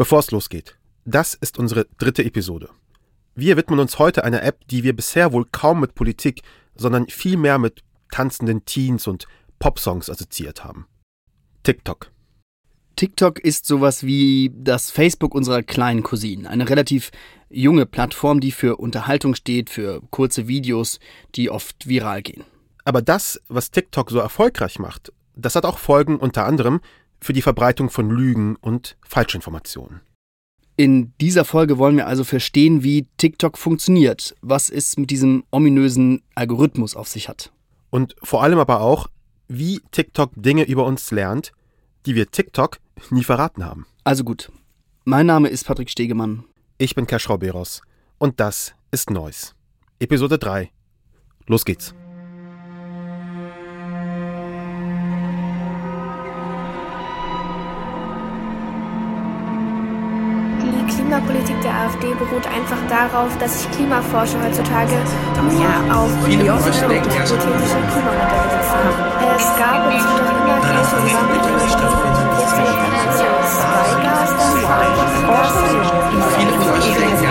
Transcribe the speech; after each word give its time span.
Bevor 0.00 0.20
es 0.20 0.30
losgeht, 0.30 0.78
das 1.04 1.34
ist 1.34 1.58
unsere 1.58 1.84
dritte 1.98 2.24
Episode. 2.24 2.70
Wir 3.34 3.58
widmen 3.58 3.78
uns 3.80 3.98
heute 3.98 4.24
einer 4.24 4.42
App, 4.42 4.66
die 4.68 4.82
wir 4.82 4.96
bisher 4.96 5.34
wohl 5.34 5.44
kaum 5.52 5.78
mit 5.78 5.94
Politik, 5.94 6.40
sondern 6.74 7.06
vielmehr 7.08 7.58
mit 7.58 7.82
tanzenden 8.10 8.64
Teens 8.64 9.06
und 9.06 9.26
Popsongs 9.58 10.08
assoziiert 10.08 10.64
haben. 10.64 10.86
TikTok. 11.64 12.10
TikTok 12.96 13.40
ist 13.40 13.66
sowas 13.66 14.02
wie 14.02 14.50
das 14.54 14.90
Facebook 14.90 15.34
unserer 15.34 15.62
kleinen 15.62 16.02
Cousinen. 16.02 16.46
Eine 16.46 16.70
relativ 16.70 17.10
junge 17.50 17.84
Plattform, 17.84 18.40
die 18.40 18.52
für 18.52 18.78
Unterhaltung 18.78 19.34
steht, 19.34 19.68
für 19.68 20.00
kurze 20.10 20.48
Videos, 20.48 20.98
die 21.34 21.50
oft 21.50 21.86
viral 21.86 22.22
gehen. 22.22 22.44
Aber 22.86 23.02
das, 23.02 23.38
was 23.48 23.70
TikTok 23.70 24.10
so 24.10 24.18
erfolgreich 24.18 24.78
macht, 24.78 25.12
das 25.36 25.56
hat 25.56 25.66
auch 25.66 25.76
Folgen 25.76 26.16
unter 26.16 26.46
anderem 26.46 26.80
für 27.20 27.32
die 27.32 27.42
Verbreitung 27.42 27.90
von 27.90 28.10
Lügen 28.10 28.56
und 28.56 28.96
Falschinformationen. 29.06 30.00
In 30.76 31.12
dieser 31.20 31.44
Folge 31.44 31.76
wollen 31.76 31.96
wir 31.96 32.06
also 32.06 32.24
verstehen, 32.24 32.82
wie 32.82 33.06
TikTok 33.18 33.58
funktioniert, 33.58 34.34
was 34.40 34.70
es 34.70 34.96
mit 34.96 35.10
diesem 35.10 35.44
ominösen 35.50 36.22
Algorithmus 36.34 36.96
auf 36.96 37.08
sich 37.08 37.28
hat. 37.28 37.52
Und 37.90 38.16
vor 38.22 38.42
allem 38.42 38.58
aber 38.58 38.80
auch, 38.80 39.08
wie 39.46 39.80
TikTok 39.90 40.30
Dinge 40.36 40.64
über 40.64 40.86
uns 40.86 41.10
lernt, 41.10 41.52
die 42.06 42.14
wir 42.14 42.30
TikTok 42.30 42.78
nie 43.10 43.24
verraten 43.24 43.64
haben. 43.64 43.86
Also 44.04 44.24
gut. 44.24 44.50
Mein 45.04 45.26
Name 45.26 45.48
ist 45.48 45.64
Patrick 45.64 45.90
Stegemann. 45.90 46.44
Ich 46.78 46.94
bin 46.94 47.06
Keschrau 47.06 47.36
Beros 47.36 47.82
und 48.18 48.40
das 48.40 48.74
ist 48.90 49.10
Neues. 49.10 49.54
Episode 49.98 50.38
3. 50.38 50.70
Los 51.46 51.64
geht's. 51.64 51.94
Klimapolitik 61.30 61.60
der 61.62 61.74
AfD 61.74 62.14
beruht 62.14 62.46
einfach 62.46 62.78
darauf, 62.88 63.30
dass 63.38 63.62
sich 63.62 63.70
Klimaforscher 63.70 64.38
heutzutage 64.42 64.96
nur 65.38 65.94
auf 65.94 66.10
Viele 66.24 66.42
hypothetische 66.42 67.36
Klimamodelle 67.38 67.70
setzen. 67.70 68.02
Es 69.36 69.46
gab 69.56 69.86
und 69.86 69.92
wird 69.94 70.02
auch 70.02 70.26
immer 70.26 70.58
keine 70.60 70.82
Zusammenhänge 70.82 71.60
jetzt 72.38 72.54
wird 72.56 72.74
CO2-Gas 73.14 74.30
Viele 76.36 76.54
von 76.58 76.70
euch 76.74 76.88
denken, 76.98 77.30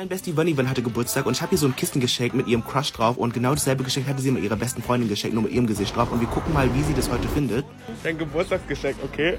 Mein 0.00 0.08
Bestie 0.08 0.32
Bunny 0.32 0.54
hatte 0.54 0.82
Geburtstag 0.82 1.26
und 1.26 1.34
ich 1.34 1.42
habe 1.42 1.54
ihr 1.54 1.58
so 1.58 1.66
ein 1.66 1.76
Kissen 1.76 2.00
geschenkt 2.00 2.34
mit 2.34 2.46
ihrem 2.46 2.64
Crush 2.64 2.90
drauf 2.90 3.18
und 3.18 3.34
genau 3.34 3.52
dasselbe 3.52 3.84
Geschenk 3.84 4.06
hatte 4.06 4.22
sie 4.22 4.30
mit 4.30 4.42
ihrer 4.42 4.56
besten 4.56 4.82
Freundin 4.82 5.10
geschenkt, 5.10 5.34
nur 5.34 5.42
mit 5.42 5.52
ihrem 5.52 5.66
Gesicht 5.66 5.94
drauf 5.94 6.10
und 6.10 6.22
wir 6.22 6.26
gucken 6.26 6.54
mal, 6.54 6.74
wie 6.74 6.82
sie 6.82 6.94
das 6.94 7.10
heute 7.10 7.28
findet. 7.28 7.66
Dein 8.02 8.16
Geburtstagsgeschenk, 8.16 8.96
okay? 9.04 9.36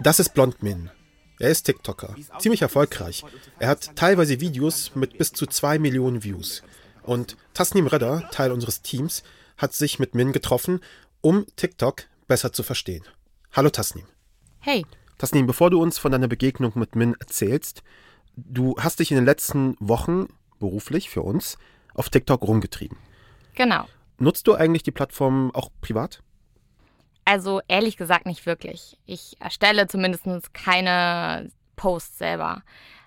Das 0.00 0.18
ist 0.18 0.34
Blond 0.34 0.60
Min. 0.60 0.90
Er 1.38 1.50
ist 1.50 1.62
TikToker, 1.66 2.16
ziemlich 2.40 2.62
erfolgreich. 2.62 3.24
Er 3.60 3.68
hat 3.68 3.94
teilweise 3.94 4.40
Videos 4.40 4.90
mit 4.96 5.18
bis 5.18 5.30
zu 5.32 5.46
zwei 5.46 5.78
Millionen 5.78 6.24
Views. 6.24 6.64
Und 7.04 7.36
Tasnim 7.54 7.86
Redder, 7.86 8.28
Teil 8.32 8.50
unseres 8.50 8.82
Teams, 8.82 9.22
hat 9.56 9.72
sich 9.72 10.00
mit 10.00 10.16
Min 10.16 10.32
getroffen, 10.32 10.80
um 11.20 11.46
TikTok 11.54 12.06
besser 12.26 12.52
zu 12.52 12.64
verstehen. 12.64 13.04
Hallo 13.52 13.70
Tasnim. 13.70 14.06
Hey. 14.58 14.84
Tasnim, 15.18 15.46
bevor 15.46 15.70
du 15.70 15.80
uns 15.80 15.98
von 15.98 16.12
deiner 16.12 16.28
Begegnung 16.28 16.72
mit 16.74 16.96
Min 16.96 17.14
erzählst, 17.20 17.82
du 18.36 18.74
hast 18.78 18.98
dich 18.98 19.10
in 19.10 19.16
den 19.16 19.24
letzten 19.24 19.76
Wochen 19.78 20.28
beruflich 20.58 21.10
für 21.10 21.22
uns 21.22 21.58
auf 21.94 22.08
TikTok 22.08 22.42
rumgetrieben. 22.42 22.96
Genau. 23.54 23.86
Nutzt 24.18 24.46
du 24.46 24.54
eigentlich 24.54 24.82
die 24.82 24.92
Plattform 24.92 25.50
auch 25.54 25.70
privat? 25.80 26.22
Also 27.24 27.60
ehrlich 27.68 27.96
gesagt 27.96 28.26
nicht 28.26 28.46
wirklich. 28.46 28.98
Ich 29.06 29.36
erstelle 29.40 29.86
zumindest 29.86 30.54
keine 30.54 31.50
Posts 31.76 32.18
selber. 32.18 32.62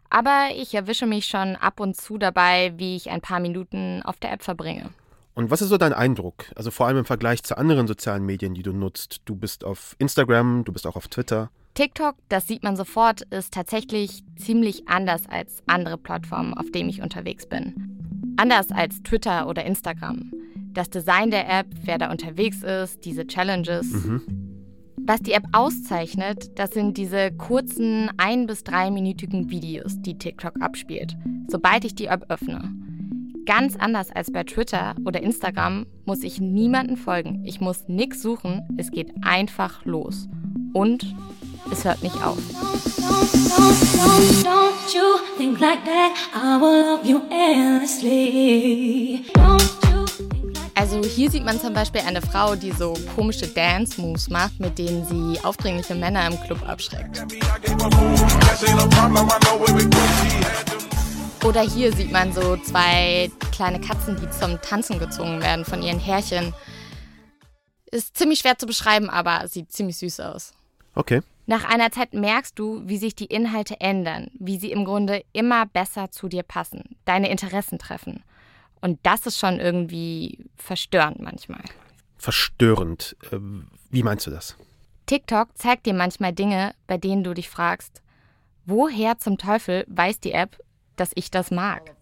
Aber 0.09 0.49
ich 0.55 0.73
erwische 0.73 1.05
mich 1.05 1.25
schon 1.25 1.55
ab 1.55 1.79
und 1.79 1.97
zu 1.97 2.17
dabei, 2.17 2.73
wie 2.77 2.95
ich 2.95 3.09
ein 3.09 3.21
paar 3.21 3.39
Minuten 3.39 4.01
auf 4.03 4.17
der 4.17 4.31
App 4.31 4.43
verbringe. 4.43 4.91
Und 5.33 5.51
was 5.51 5.61
ist 5.61 5.69
so 5.69 5.77
dein 5.77 5.91
Eindruck? 5.91 6.45
Also 6.55 6.71
vor 6.71 6.87
allem 6.87 6.97
im 6.97 7.05
Vergleich 7.05 7.43
zu 7.43 7.57
anderen 7.57 7.87
sozialen 7.87 8.25
Medien, 8.25 8.53
die 8.53 8.63
du 8.63 8.71
nutzt. 8.71 9.21
Du 9.25 9.35
bist 9.35 9.65
auf 9.65 9.95
Instagram, 9.99 10.63
du 10.63 10.71
bist 10.71 10.87
auch 10.87 10.95
auf 10.95 11.09
Twitter. 11.09 11.49
TikTok, 11.75 12.15
das 12.29 12.47
sieht 12.47 12.63
man 12.63 12.77
sofort, 12.77 13.21
ist 13.31 13.53
tatsächlich 13.53 14.23
ziemlich 14.37 14.87
anders 14.87 15.23
als 15.27 15.61
andere 15.67 15.97
Plattformen, 15.97 16.53
auf 16.53 16.71
denen 16.71 16.89
ich 16.89 17.01
unterwegs 17.01 17.45
bin. 17.45 18.33
Anders 18.37 18.71
als 18.71 19.03
Twitter 19.03 19.47
oder 19.49 19.65
Instagram. 19.65 20.31
Das 20.73 20.89
Design 20.89 21.31
der 21.31 21.49
App, 21.49 21.67
wer 21.83 21.97
da 21.97 22.11
unterwegs 22.11 22.63
ist, 22.63 23.03
diese 23.03 23.27
Challenges. 23.27 23.91
Mhm. 23.91 24.21
Was 24.97 25.19
die 25.19 25.33
App 25.33 25.43
auszeichnet, 25.51 26.57
das 26.57 26.71
sind 26.71 26.97
diese 26.97 27.31
kurzen 27.31 28.09
ein- 28.17 28.47
bis 28.47 28.63
dreiminütigen 28.63 29.49
Videos, 29.49 30.01
die 30.01 30.17
TikTok 30.17 30.61
abspielt, 30.61 31.15
sobald 31.47 31.83
ich 31.83 31.93
die 31.93 32.05
App 32.07 32.25
öffne. 32.29 32.73
Ganz 33.45 33.75
anders 33.75 34.11
als 34.11 34.31
bei 34.31 34.43
Twitter 34.45 34.95
oder 35.05 35.21
Instagram 35.21 35.85
muss 36.05 36.23
ich 36.23 36.39
niemanden 36.39 36.95
folgen. 36.97 37.43
Ich 37.45 37.59
muss 37.61 37.87
nichts 37.87 38.21
suchen. 38.21 38.61
Es 38.77 38.91
geht 38.91 39.13
einfach 39.21 39.85
los. 39.85 40.27
Und 40.73 41.15
es 41.71 41.83
hört 41.83 42.01
nicht 42.03 42.15
auf. 42.23 42.37
Also 50.75 51.03
hier 51.03 51.31
sieht 51.31 51.45
man 51.45 51.59
zum 51.59 51.73
Beispiel 51.73 52.01
eine 52.01 52.21
Frau, 52.21 52.55
die 52.55 52.71
so 52.71 52.93
komische 53.15 53.47
Dance-Moves 53.47 54.29
macht, 54.29 54.59
mit 54.59 54.77
denen 54.77 55.05
sie 55.05 55.39
aufdringliche 55.43 55.95
Männer 55.95 56.27
im 56.27 56.39
Club 56.41 56.67
abschreckt. 56.67 57.23
Oder 61.43 61.61
hier 61.61 61.93
sieht 61.93 62.11
man 62.11 62.33
so 62.33 62.57
zwei 62.57 63.31
kleine 63.51 63.79
Katzen, 63.79 64.15
die 64.15 64.29
zum 64.31 64.61
Tanzen 64.61 64.99
gezwungen 64.99 65.41
werden 65.41 65.63
von 65.63 65.81
ihren 65.81 65.99
Härchen. 65.99 66.53
Ist 67.91 68.17
ziemlich 68.17 68.39
schwer 68.39 68.57
zu 68.57 68.65
beschreiben, 68.65 69.09
aber 69.09 69.47
sieht 69.47 69.71
ziemlich 69.71 69.97
süß 69.97 70.19
aus. 70.19 70.53
Okay. 70.95 71.21
Nach 71.47 71.63
einer 71.63 71.91
Zeit 71.91 72.13
merkst 72.13 72.57
du, 72.57 72.81
wie 72.85 72.97
sich 72.97 73.15
die 73.15 73.25
Inhalte 73.25 73.79
ändern, 73.79 74.31
wie 74.39 74.57
sie 74.57 74.71
im 74.71 74.83
Grunde 74.83 75.23
immer 75.31 75.65
besser 75.65 76.09
zu 76.09 76.27
dir 76.27 76.43
passen, 76.43 76.95
deine 77.05 77.29
Interessen 77.29 77.77
treffen. 77.77 78.23
Und 78.81 78.99
das 79.03 79.25
ist 79.25 79.39
schon 79.39 79.59
irgendwie 79.59 80.39
verstörend 80.57 81.19
manchmal. 81.19 81.63
Verstörend. 82.17 83.15
Äh, 83.31 83.37
Wie 83.91 84.03
meinst 84.03 84.25
du 84.25 84.31
das? 84.31 84.55
TikTok 85.05 85.49
zeigt 85.55 85.85
dir 85.85 85.93
manchmal 85.93 86.33
Dinge, 86.33 86.73
bei 86.87 86.97
denen 86.97 87.23
du 87.23 87.33
dich 87.35 87.49
fragst, 87.49 88.01
woher 88.65 89.19
zum 89.19 89.37
Teufel 89.37 89.85
weiß 89.87 90.19
die 90.19 90.31
App, 90.31 90.57
dass 90.95 91.11
ich 91.15 91.31
das 91.31 91.51
mag? 91.51 91.95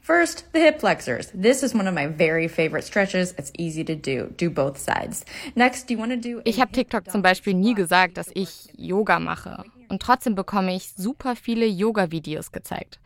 First, 0.00 0.46
the 0.52 0.60
hip 0.60 0.80
flexors. 0.80 1.30
This 1.32 1.62
is 1.62 1.74
one 1.74 1.88
of 1.88 1.94
my 1.94 2.06
very 2.06 2.48
favorite 2.48 2.84
stretches. 2.84 3.32
It's 3.38 3.50
easy 3.58 3.84
to 3.84 3.94
do. 3.94 4.28
Do 4.36 4.50
both 4.50 4.78
sides. 4.78 5.24
Next, 5.54 5.88
do 5.88 5.94
you 5.94 6.00
want 6.00 6.12
to 6.12 6.18
do? 6.18 6.40
Ich 6.44 6.60
habe 6.60 6.72
TikTok 6.72 7.10
zum 7.10 7.22
Beispiel 7.22 7.54
nie 7.54 7.74
gesagt, 7.74 8.16
dass 8.16 8.30
ich 8.34 8.68
Yoga 8.76 9.18
mache. 9.18 9.64
Und 9.88 10.02
trotzdem 10.02 10.34
bekomme 10.34 10.74
ich 10.74 10.92
super 10.92 11.36
viele 11.36 11.66
Yoga-Videos 11.66 12.52
gezeigt. 12.52 13.00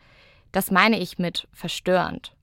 Das 0.51 0.71
meine 0.71 0.99
ich 0.99 1.19
mit 1.19 1.47
verstörend. 1.53 2.33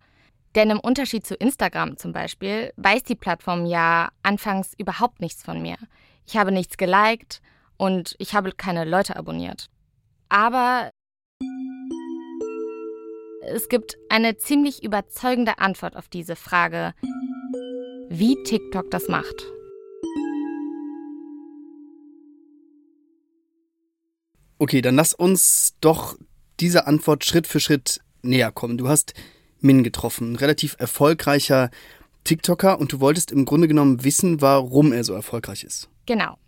Denn 0.54 0.70
im 0.70 0.80
Unterschied 0.80 1.26
zu 1.26 1.34
Instagram 1.34 1.98
zum 1.98 2.12
Beispiel 2.12 2.72
weiß 2.76 3.02
die 3.02 3.14
Plattform 3.14 3.66
ja 3.66 4.08
anfangs 4.22 4.72
überhaupt 4.78 5.20
nichts 5.20 5.42
von 5.42 5.60
mir. 5.60 5.76
Ich 6.26 6.36
habe 6.36 6.50
nichts 6.50 6.78
geliked 6.78 7.42
und 7.76 8.14
ich 8.18 8.34
habe 8.34 8.52
keine 8.52 8.84
Leute 8.84 9.16
abonniert. 9.16 9.68
Aber 10.28 10.90
es 13.46 13.68
gibt 13.68 13.96
eine 14.08 14.36
ziemlich 14.36 14.82
überzeugende 14.82 15.58
Antwort 15.58 15.96
auf 15.96 16.08
diese 16.08 16.36
Frage, 16.36 16.94
wie 18.08 18.36
TikTok 18.44 18.90
das 18.90 19.08
macht. 19.08 19.44
Okay, 24.58 24.80
dann 24.80 24.96
lass 24.96 25.12
uns 25.12 25.74
doch 25.80 26.16
dieser 26.60 26.86
Antwort 26.86 27.24
Schritt 27.24 27.46
für 27.46 27.60
Schritt 27.60 28.00
näher 28.22 28.50
kommen. 28.52 28.78
Du 28.78 28.88
hast 28.88 29.14
Min 29.60 29.84
getroffen, 29.84 30.32
ein 30.32 30.36
relativ 30.36 30.76
erfolgreicher 30.78 31.70
TikToker 32.24 32.78
und 32.78 32.92
du 32.92 33.00
wolltest 33.00 33.32
im 33.32 33.44
Grunde 33.44 33.68
genommen 33.68 34.04
wissen, 34.04 34.40
warum 34.40 34.92
er 34.92 35.04
so 35.04 35.12
erfolgreich 35.14 35.64
ist. 35.64 35.88
Genau. 36.06 36.38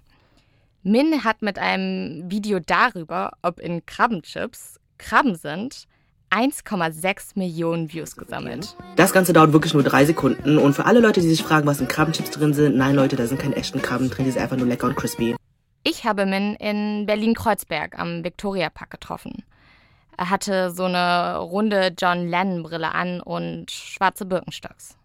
Min 0.83 1.25
hat 1.25 1.43
mit 1.43 1.59
einem 1.59 2.31
Video 2.31 2.61
darüber, 2.61 3.33
ob 3.43 3.61
in 3.61 3.85
Krabbenchips 3.85 4.81
Krabben 4.97 5.37
sind, 5.37 5.87
1,6 6.31 7.33
Millionen 7.35 7.93
Views 7.93 8.17
gesammelt. 8.17 8.77
Das 8.97 9.13
Ganze 9.13 9.33
dauert 9.33 9.53
wirklich 9.53 9.75
nur 9.75 9.83
drei 9.83 10.05
Sekunden 10.05 10.59
und 10.59 10.75
für 10.75 10.85
alle 10.87 11.01
Leute, 11.01 11.21
die 11.21 11.29
sich 11.29 11.43
fragen, 11.43 11.67
was 11.67 11.81
in 11.81 11.89
Krabbenchips 11.89 12.31
drin 12.31 12.55
sind, 12.55 12.77
nein 12.77 12.95
Leute, 12.95 13.17
da 13.17 13.27
sind 13.27 13.41
keine 13.41 13.57
echten 13.57 13.81
Krabben 13.83 14.11
drin, 14.11 14.25
die 14.27 14.31
sind 14.33 14.43
einfach 14.43 14.57
nur 14.57 14.67
lecker 14.67 14.87
und 14.87 14.97
crispy. 14.97 15.37
Ich 15.85 16.05
habe 16.05 16.27
Min 16.27 16.55
in 16.57 17.07
Berlin-Kreuzberg 17.07 17.99
am 17.99 18.25
Viktoriapark 18.25 18.91
getroffen. 18.91 19.45
Er 20.17 20.31
hatte 20.31 20.71
so 20.73 20.85
eine 20.85 21.39
runde 21.39 21.93
John 21.97 22.29
Lennon-Brille 22.29 22.93
an 22.93 23.21
und 23.21 23.71
schwarze 23.71 24.27
Birkenstocks. 24.27 24.97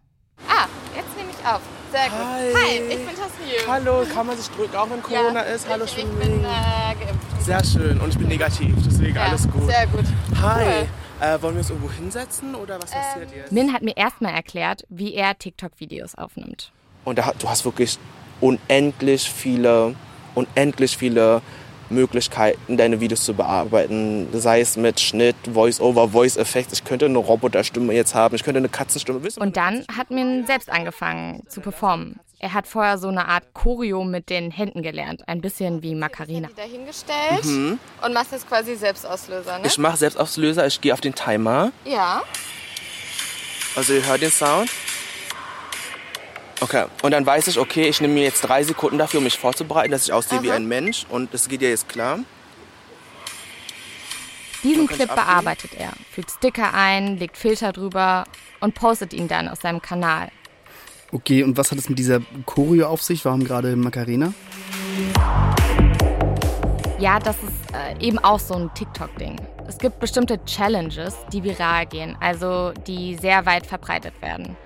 Ah, 0.48 0.66
jetzt 0.94 1.16
nehme 1.16 1.30
ich 1.30 1.46
auf. 1.46 1.60
Sehr 1.92 2.08
gut. 2.08 2.18
Hi. 2.18 2.52
Hi 2.54 2.78
ich 2.88 3.06
bin 3.06 3.14
Tasnim. 3.16 3.68
Hallo, 3.68 4.04
kann 4.12 4.26
man 4.26 4.36
sich 4.36 4.48
drücken, 4.50 4.76
auch 4.76 4.90
wenn 4.90 5.00
Corona 5.02 5.40
ist? 5.42 5.68
Hallo, 5.70 5.84
ich, 5.84 5.96
ich 5.96 6.04
bin 6.04 6.40
äh, 6.40 7.04
geimpft. 7.04 7.42
Sehr 7.42 7.64
schön 7.64 8.00
und 8.00 8.08
ich 8.08 8.18
bin 8.18 8.26
negativ, 8.26 8.74
deswegen 8.84 9.14
Ja, 9.14 9.26
alles 9.26 9.48
gut. 9.48 9.66
Sehr 9.66 9.86
gut. 9.86 10.04
Hi, 10.42 10.64
Cool. 10.64 10.88
Äh, 11.20 11.40
wollen 11.42 11.54
wir 11.54 11.60
uns 11.60 11.70
irgendwo 11.70 11.90
hinsetzen 11.90 12.54
oder 12.54 12.82
was 12.82 12.90
passiert 12.90 13.30
jetzt? 13.34 13.52
Min 13.52 13.72
hat 13.72 13.82
mir 13.82 13.96
erstmal 13.96 14.34
erklärt, 14.34 14.84
wie 14.88 15.14
er 15.14 15.36
TikTok-Videos 15.38 16.14
aufnimmt. 16.14 16.72
Und 17.04 17.18
da, 17.18 17.32
du 17.38 17.48
hast 17.48 17.64
wirklich 17.64 17.98
unendlich 18.40 19.30
viele, 19.30 19.94
unendlich 20.34 20.96
viele 20.96 21.42
Möglichkeiten, 21.90 22.76
deine 22.76 23.00
Videos 23.00 23.24
zu 23.24 23.34
bearbeiten. 23.34 24.28
Sei 24.32 24.60
es 24.60 24.76
mit 24.76 25.00
Schnitt, 25.00 25.36
Voice-Over, 25.52 26.08
Voice-Effekt. 26.08 26.72
Ich 26.72 26.84
könnte 26.84 27.06
eine 27.06 27.18
Roboterstimme 27.18 27.92
jetzt 27.92 28.14
haben, 28.14 28.34
ich 28.34 28.42
könnte 28.42 28.58
eine 28.58 28.68
Katzenstimme. 28.68 29.20
Und 29.36 29.56
dann 29.56 29.84
hat 29.96 30.10
Min 30.10 30.46
selbst 30.46 30.70
angefangen 30.70 31.42
zu 31.48 31.60
performen. 31.60 32.18
Er 32.44 32.52
hat 32.52 32.66
vorher 32.66 32.98
so 32.98 33.08
eine 33.08 33.26
Art 33.26 33.54
Choreo 33.54 34.04
mit 34.04 34.28
den 34.28 34.50
Händen 34.50 34.82
gelernt, 34.82 35.26
ein 35.26 35.40
bisschen 35.40 35.82
wie 35.82 35.94
Macarena. 35.94 36.50
dahingestellt 36.54 37.42
und 37.42 38.12
machst 38.12 38.32
jetzt 38.32 38.46
quasi 38.46 38.74
Selbstauslöser, 38.76 39.60
ne? 39.60 39.66
Ich 39.66 39.78
mache 39.78 39.96
Selbstauslöser, 39.96 40.66
ich 40.66 40.78
gehe 40.78 40.92
auf 40.92 41.00
den 41.00 41.14
Timer. 41.14 41.72
ja. 41.86 42.22
Also 43.74 43.94
ihr 43.94 44.06
hört 44.06 44.20
den 44.20 44.30
Sound. 44.30 44.70
Okay, 46.60 46.84
und 47.00 47.12
dann 47.12 47.24
weiß 47.24 47.46
ich, 47.46 47.58
okay, 47.58 47.88
ich 47.88 48.02
nehme 48.02 48.12
mir 48.12 48.24
jetzt 48.24 48.42
drei 48.42 48.62
Sekunden 48.62 48.98
dafür, 48.98 49.18
um 49.18 49.24
mich 49.24 49.38
vorzubereiten, 49.38 49.90
dass 49.90 50.04
ich 50.04 50.12
aussehe 50.12 50.42
wie 50.42 50.52
ein 50.52 50.68
Mensch. 50.68 51.06
Und 51.08 51.32
das 51.32 51.48
geht 51.48 51.62
ja 51.62 51.70
jetzt 51.70 51.88
klar. 51.88 52.18
Diesen 54.62 54.84
ich 54.84 54.90
Clip 54.90 55.08
bearbeitet 55.08 55.70
er, 55.78 55.92
fügt 56.10 56.30
Sticker 56.30 56.74
ein, 56.74 57.16
legt 57.16 57.38
Filter 57.38 57.72
drüber 57.72 58.24
und 58.60 58.74
postet 58.74 59.14
ihn 59.14 59.28
dann 59.28 59.48
auf 59.48 59.62
seinem 59.62 59.80
Kanal. 59.80 60.30
Okay, 61.14 61.44
und 61.44 61.56
was 61.56 61.70
hat 61.70 61.78
es 61.78 61.88
mit 61.88 61.96
dieser 61.96 62.20
Choreo 62.44 62.88
auf 62.88 63.00
sich? 63.00 63.24
Warum 63.24 63.44
gerade 63.44 63.76
Macarena? 63.76 64.34
Ja, 66.98 67.20
das 67.20 67.36
ist 67.36 67.72
äh, 67.72 68.04
eben 68.04 68.18
auch 68.18 68.40
so 68.40 68.54
ein 68.54 68.74
TikTok-Ding. 68.74 69.36
Es 69.68 69.78
gibt 69.78 70.00
bestimmte 70.00 70.44
Challenges, 70.44 71.14
die 71.32 71.44
viral 71.44 71.86
gehen, 71.86 72.16
also 72.18 72.72
die 72.88 73.14
sehr 73.14 73.46
weit 73.46 73.64
verbreitet 73.64 74.20
werden. 74.22 74.56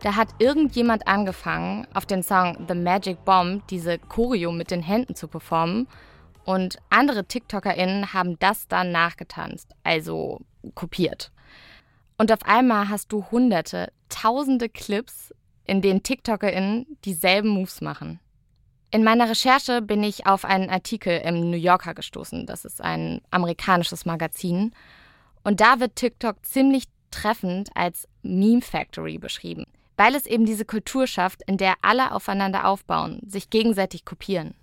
Da 0.00 0.16
hat 0.16 0.26
irgendjemand 0.40 1.06
angefangen, 1.06 1.86
auf 1.94 2.04
den 2.04 2.24
Song 2.24 2.66
The 2.66 2.74
Magic 2.74 3.24
Bomb 3.24 3.64
diese 3.68 4.00
Choreo 4.00 4.50
mit 4.50 4.72
den 4.72 4.82
Händen 4.82 5.14
zu 5.14 5.28
performen 5.28 5.86
und 6.44 6.78
andere 6.90 7.26
TikTokerInnen 7.26 8.12
haben 8.12 8.40
das 8.40 8.66
dann 8.66 8.90
nachgetanzt, 8.90 9.68
also 9.84 10.40
kopiert. 10.74 11.30
Und 12.18 12.32
auf 12.32 12.42
einmal 12.42 12.88
hast 12.88 13.12
du 13.12 13.24
hunderte, 13.30 13.92
tausende 14.08 14.68
Clips, 14.68 15.32
in 15.66 15.82
denen 15.82 16.02
TikTokerInnen 16.02 16.86
dieselben 17.04 17.48
Moves 17.48 17.80
machen. 17.80 18.20
In 18.90 19.04
meiner 19.04 19.28
Recherche 19.28 19.82
bin 19.82 20.02
ich 20.02 20.26
auf 20.26 20.44
einen 20.44 20.70
Artikel 20.70 21.20
im 21.24 21.50
New 21.50 21.56
Yorker 21.56 21.94
gestoßen. 21.94 22.46
Das 22.46 22.64
ist 22.64 22.80
ein 22.80 23.20
amerikanisches 23.30 24.06
Magazin. 24.06 24.72
Und 25.42 25.60
da 25.60 25.80
wird 25.80 25.96
TikTok 25.96 26.44
ziemlich 26.44 26.84
treffend 27.10 27.70
als 27.74 28.08
Meme 28.22 28.62
Factory 28.62 29.18
beschrieben, 29.18 29.64
weil 29.96 30.14
es 30.14 30.26
eben 30.26 30.46
diese 30.46 30.64
Kultur 30.64 31.06
schafft, 31.06 31.42
in 31.46 31.56
der 31.56 31.74
alle 31.82 32.12
aufeinander 32.12 32.66
aufbauen, 32.66 33.20
sich 33.26 33.50
gegenseitig 33.50 34.04
kopieren. 34.04 34.54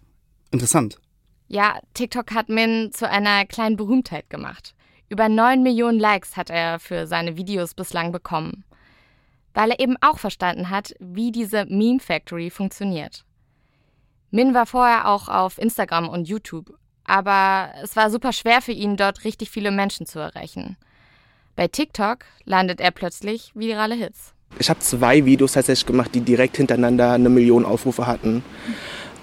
Interessant. 0.51 0.99
Ja, 1.47 1.79
TikTok 1.93 2.33
hat 2.33 2.49
Min 2.49 2.91
zu 2.93 3.07
einer 3.07 3.45
kleinen 3.45 3.77
Berühmtheit 3.77 4.29
gemacht. 4.29 4.73
Über 5.09 5.29
9 5.29 5.61
Millionen 5.61 5.99
Likes 5.99 6.37
hat 6.37 6.49
er 6.49 6.79
für 6.79 7.05
seine 7.07 7.37
Videos 7.37 7.73
bislang 7.73 8.11
bekommen. 8.11 8.63
Weil 9.53 9.71
er 9.71 9.79
eben 9.79 9.97
auch 10.01 10.19
verstanden 10.19 10.69
hat, 10.69 10.93
wie 10.99 11.31
diese 11.31 11.65
Meme 11.65 11.99
Factory 11.99 12.49
funktioniert. 12.49 13.23
Min 14.31 14.53
war 14.53 14.65
vorher 14.65 15.07
auch 15.07 15.27
auf 15.27 15.59
Instagram 15.59 16.09
und 16.09 16.27
YouTube, 16.27 16.73
aber 17.05 17.69
es 17.83 17.95
war 17.95 18.09
super 18.09 18.33
schwer 18.33 18.61
für 18.61 18.71
ihn, 18.71 18.97
dort 18.97 19.25
richtig 19.25 19.51
viele 19.51 19.69
Menschen 19.69 20.05
zu 20.07 20.19
erreichen. 20.19 20.77
Bei 21.55 21.67
TikTok 21.67 22.25
landet 22.45 22.81
er 22.81 22.89
plötzlich 22.89 23.51
virale 23.53 23.93
Hits. 23.93 24.33
Ich 24.59 24.69
habe 24.69 24.79
zwei 24.79 25.25
Videos 25.25 25.53
tatsächlich 25.53 25.85
gemacht, 25.85 26.15
die 26.15 26.21
direkt 26.21 26.57
hintereinander 26.57 27.11
eine 27.11 27.29
Million 27.29 27.65
Aufrufe 27.65 28.07
hatten. 28.07 28.43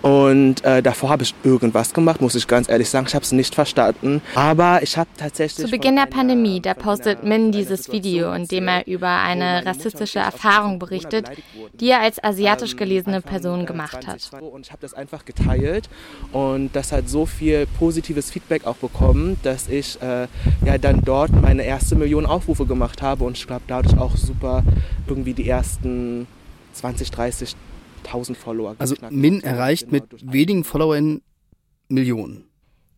Und 0.02 0.64
äh, 0.64 0.82
davor 0.82 1.10
habe 1.10 1.22
ich 1.22 1.34
irgendwas 1.44 1.92
gemacht, 1.92 2.20
muss 2.20 2.34
ich 2.34 2.46
ganz 2.46 2.68
ehrlich 2.68 2.88
sagen. 2.88 3.06
Ich 3.08 3.14
habe 3.14 3.24
es 3.24 3.32
nicht 3.32 3.54
verstanden. 3.54 4.22
Aber 4.34 4.82
ich 4.82 4.96
habe 4.96 5.10
tatsächlich. 5.16 5.66
Zu 5.66 5.70
Beginn 5.70 5.96
der 5.96 6.06
Pandemie, 6.06 6.60
da 6.60 6.74
postet 6.74 7.24
Min 7.24 7.52
dieses 7.52 7.90
Video, 7.92 8.32
in 8.32 8.46
dem 8.46 8.68
er 8.68 8.86
über 8.86 9.08
eine 9.08 9.64
rassistische 9.66 10.18
Erfahrung 10.20 10.78
berichtet, 10.78 11.30
die 11.74 11.90
er 11.90 12.00
als 12.00 12.22
asiatisch 12.22 12.72
Ähm, 12.72 12.78
gelesene 12.78 13.20
Person 13.20 13.62
äh, 13.62 13.64
gemacht 13.64 14.06
hat. 14.06 14.20
2020. 14.20 14.52
Und 14.54 14.66
ich 14.66 14.72
habe 14.72 14.82
das 14.82 14.94
einfach 14.94 15.24
geteilt 15.24 15.88
und 16.32 16.74
das 16.74 16.92
hat 16.92 17.08
so 17.08 17.26
viel 17.26 17.66
positives 17.78 18.30
Feedback 18.30 18.66
auch 18.66 18.76
bekommen, 18.76 19.38
dass 19.42 19.68
ich 19.68 20.00
äh, 20.02 20.26
ja 20.64 20.78
dann 20.78 21.02
dort 21.04 21.30
meine 21.32 21.62
erste 21.62 21.96
Million 21.96 22.26
Aufrufe 22.26 22.66
gemacht 22.66 23.02
habe 23.02 23.24
und 23.24 23.36
ich 23.36 23.46
glaube 23.46 23.62
dadurch 23.66 23.98
auch 23.98 24.16
super 24.16 24.62
irgendwie 25.06 25.34
die 25.34 25.48
ersten 25.48 26.26
20, 26.72 27.10
30.000 28.06 28.34
Follower 28.34 28.74
Also 28.78 28.94
Min 29.10 29.40
erreicht 29.42 29.90
Genau, 29.90 30.04
mit 30.10 30.32
wenigen 30.32 30.64
Followern 30.64 31.22
Millionen. 31.88 32.44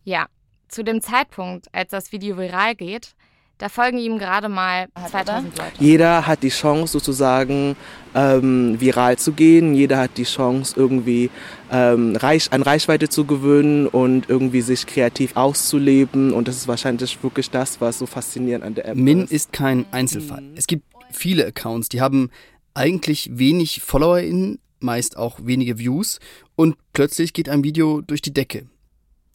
Ja, 0.03 0.27
zu 0.67 0.83
dem 0.83 1.01
Zeitpunkt, 1.01 1.67
als 1.71 1.91
das 1.91 2.11
Video 2.11 2.37
viral 2.37 2.75
geht, 2.75 3.15
da 3.59 3.69
folgen 3.69 3.97
ihm 3.99 4.17
gerade 4.17 4.49
mal 4.49 4.87
2000 5.09 5.57
Leute. 5.57 5.71
Jeder 5.79 6.25
hat 6.27 6.43
die 6.43 6.49
Chance 6.49 6.91
sozusagen 6.91 7.75
ähm, 8.15 8.75
viral 8.79 9.17
zu 9.17 9.31
gehen. 9.31 9.75
Jeder 9.75 9.99
hat 9.99 10.17
die 10.17 10.23
Chance 10.23 10.73
irgendwie 10.75 11.29
ähm, 11.71 12.15
reich, 12.15 12.51
an 12.51 12.63
Reichweite 12.63 13.09
zu 13.09 13.25
gewöhnen 13.25 13.87
und 13.87 14.27
irgendwie 14.27 14.61
sich 14.61 14.85
kreativ 14.87 15.37
auszuleben. 15.37 16.33
Und 16.33 16.47
das 16.47 16.57
ist 16.57 16.67
wahrscheinlich 16.67 17.23
wirklich 17.23 17.51
das, 17.51 17.79
was 17.79 17.99
so 17.99 18.05
faszinierend 18.05 18.65
an 18.65 18.75
der 18.75 18.87
App 18.87 18.95
Min 18.97 19.21
ist. 19.21 19.31
ist 19.31 19.53
kein 19.53 19.85
Einzelfall. 19.91 20.43
Es 20.55 20.67
gibt 20.67 20.83
viele 21.11 21.45
Accounts, 21.45 21.89
die 21.89 22.01
haben 22.01 22.31
eigentlich 22.73 23.29
wenig 23.31 23.81
FollowerInnen, 23.81 24.59
meist 24.83 25.17
auch 25.17 25.39
wenige 25.41 25.79
Views 25.79 26.19
und 26.55 26.77
plötzlich 26.93 27.33
geht 27.33 27.49
ein 27.49 27.63
Video 27.63 28.01
durch 28.01 28.21
die 28.21 28.33
Decke. 28.33 28.67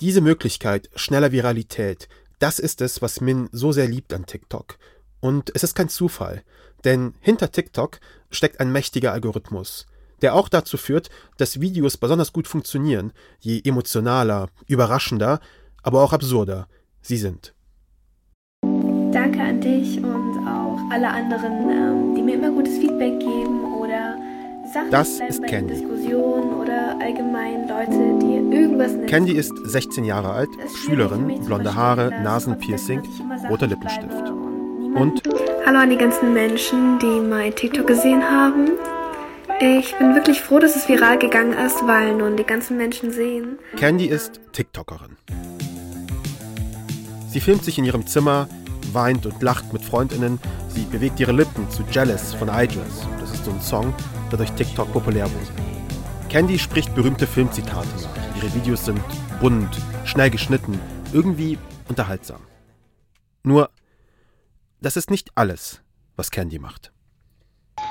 Diese 0.01 0.21
Möglichkeit 0.21 0.91
schneller 0.95 1.33
Viralität, 1.33 2.09
das 2.39 2.59
ist 2.59 2.81
es, 2.81 3.03
was 3.03 3.21
Min 3.21 3.49
so 3.51 3.73
sehr 3.73 3.89
liebt 3.89 4.13
an 4.13 4.27
TikTok. 4.27 4.79
Und 5.21 5.51
es 5.55 5.65
ist 5.65 5.75
kein 5.75 5.89
Zufall, 5.89 6.43
denn 6.85 7.15
hinter 7.21 7.51
TikTok 7.51 7.99
steckt 8.31 8.61
ein 8.61 8.71
mächtiger 8.71 9.13
Algorithmus, 9.13 9.87
der 10.23 10.35
auch 10.35 10.49
dazu 10.49 10.77
führt, 10.77 11.11
dass 11.37 11.61
Videos 11.61 11.97
besonders 11.97 12.33
gut 12.33 12.47
funktionieren, 12.47 13.13
je 13.41 13.61
emotionaler, 13.65 14.51
überraschender, 14.69 15.41
aber 15.83 16.03
auch 16.03 16.13
absurder 16.13 16.69
sie 17.03 17.17
sind. 17.17 17.55
Danke 18.63 19.41
an 19.41 19.61
dich 19.61 19.97
und 19.99 20.47
auch 20.47 20.79
alle 20.91 21.09
anderen, 21.09 21.71
ähm, 21.71 22.15
die 22.15 22.23
mir 22.23 22.35
immer 22.35 22.51
gutes 22.51 22.79
Feedback 22.79 23.19
geben 23.19 23.78
Sachen 24.73 24.91
Das 24.91 25.21
ist 25.21 25.43
Candy. 25.45 25.85
Leute. 27.69 29.07
Candy 29.07 29.33
ist 29.33 29.53
16 29.65 30.05
Jahre 30.05 30.31
alt, 30.31 30.49
Schülerin, 30.85 31.41
blonde 31.45 31.75
Haare, 31.75 32.11
Nasenpiercing, 32.23 33.03
roter 33.49 33.67
Lippenstift. 33.67 34.31
Und 34.95 35.23
Hallo 35.67 35.79
an 35.79 35.91
die 35.91 35.97
ganzen 35.97 36.33
Menschen, 36.33 36.99
die 36.99 37.21
mein 37.21 37.55
TikTok 37.55 37.87
gesehen 37.87 38.23
haben. 38.23 38.71
Ich 39.61 39.97
bin 39.97 40.15
wirklich 40.15 40.41
froh, 40.41 40.59
dass 40.59 40.77
es 40.77 40.89
viral 40.89 41.19
gegangen 41.19 41.53
ist, 41.53 41.87
weil 41.87 42.15
nun 42.15 42.37
die 42.37 42.45
ganzen 42.45 42.77
Menschen 42.77 43.11
sehen. 43.11 43.59
Candy 43.77 44.07
ist 44.07 44.41
TikTokerin. 44.53 45.17
Sie 47.29 47.41
filmt 47.41 47.65
sich 47.65 47.79
in 47.79 47.85
ihrem 47.85 48.07
Zimmer, 48.07 48.49
weint 48.93 49.27
und 49.27 49.43
lacht 49.43 49.73
mit 49.73 49.83
Freundinnen. 49.83 50.39
Sie 50.69 50.83
bewegt 50.83 51.21
ihre 51.21 51.33
Lippen 51.33 51.69
zu 51.71 51.83
Jealous 51.91 52.35
von 52.35 52.49
Idris. 52.49 53.07
Das 53.21 53.33
ist 53.33 53.45
so 53.45 53.51
ein 53.51 53.61
Song, 53.61 53.95
der 54.31 54.39
durch 54.39 54.53
TikTok 54.53 54.93
populär 54.93 55.31
wurde. 55.31 56.29
Candy 56.29 56.59
spricht 56.59 56.95
berühmte 56.95 57.27
Filmzitate 57.27 57.89
nach. 58.03 58.37
Ihre 58.37 58.55
Videos 58.55 58.85
sind 58.85 59.03
bunt, 59.41 59.77
schnell 60.05 60.31
geschnitten, 60.31 60.79
irgendwie 61.13 61.59
unterhaltsam. 61.89 62.41
Nur, 63.43 63.71
das 64.81 64.97
ist 64.97 65.11
nicht 65.11 65.31
alles, 65.35 65.81
was 66.17 66.31
Candy 66.31 66.59
macht. 66.59 66.93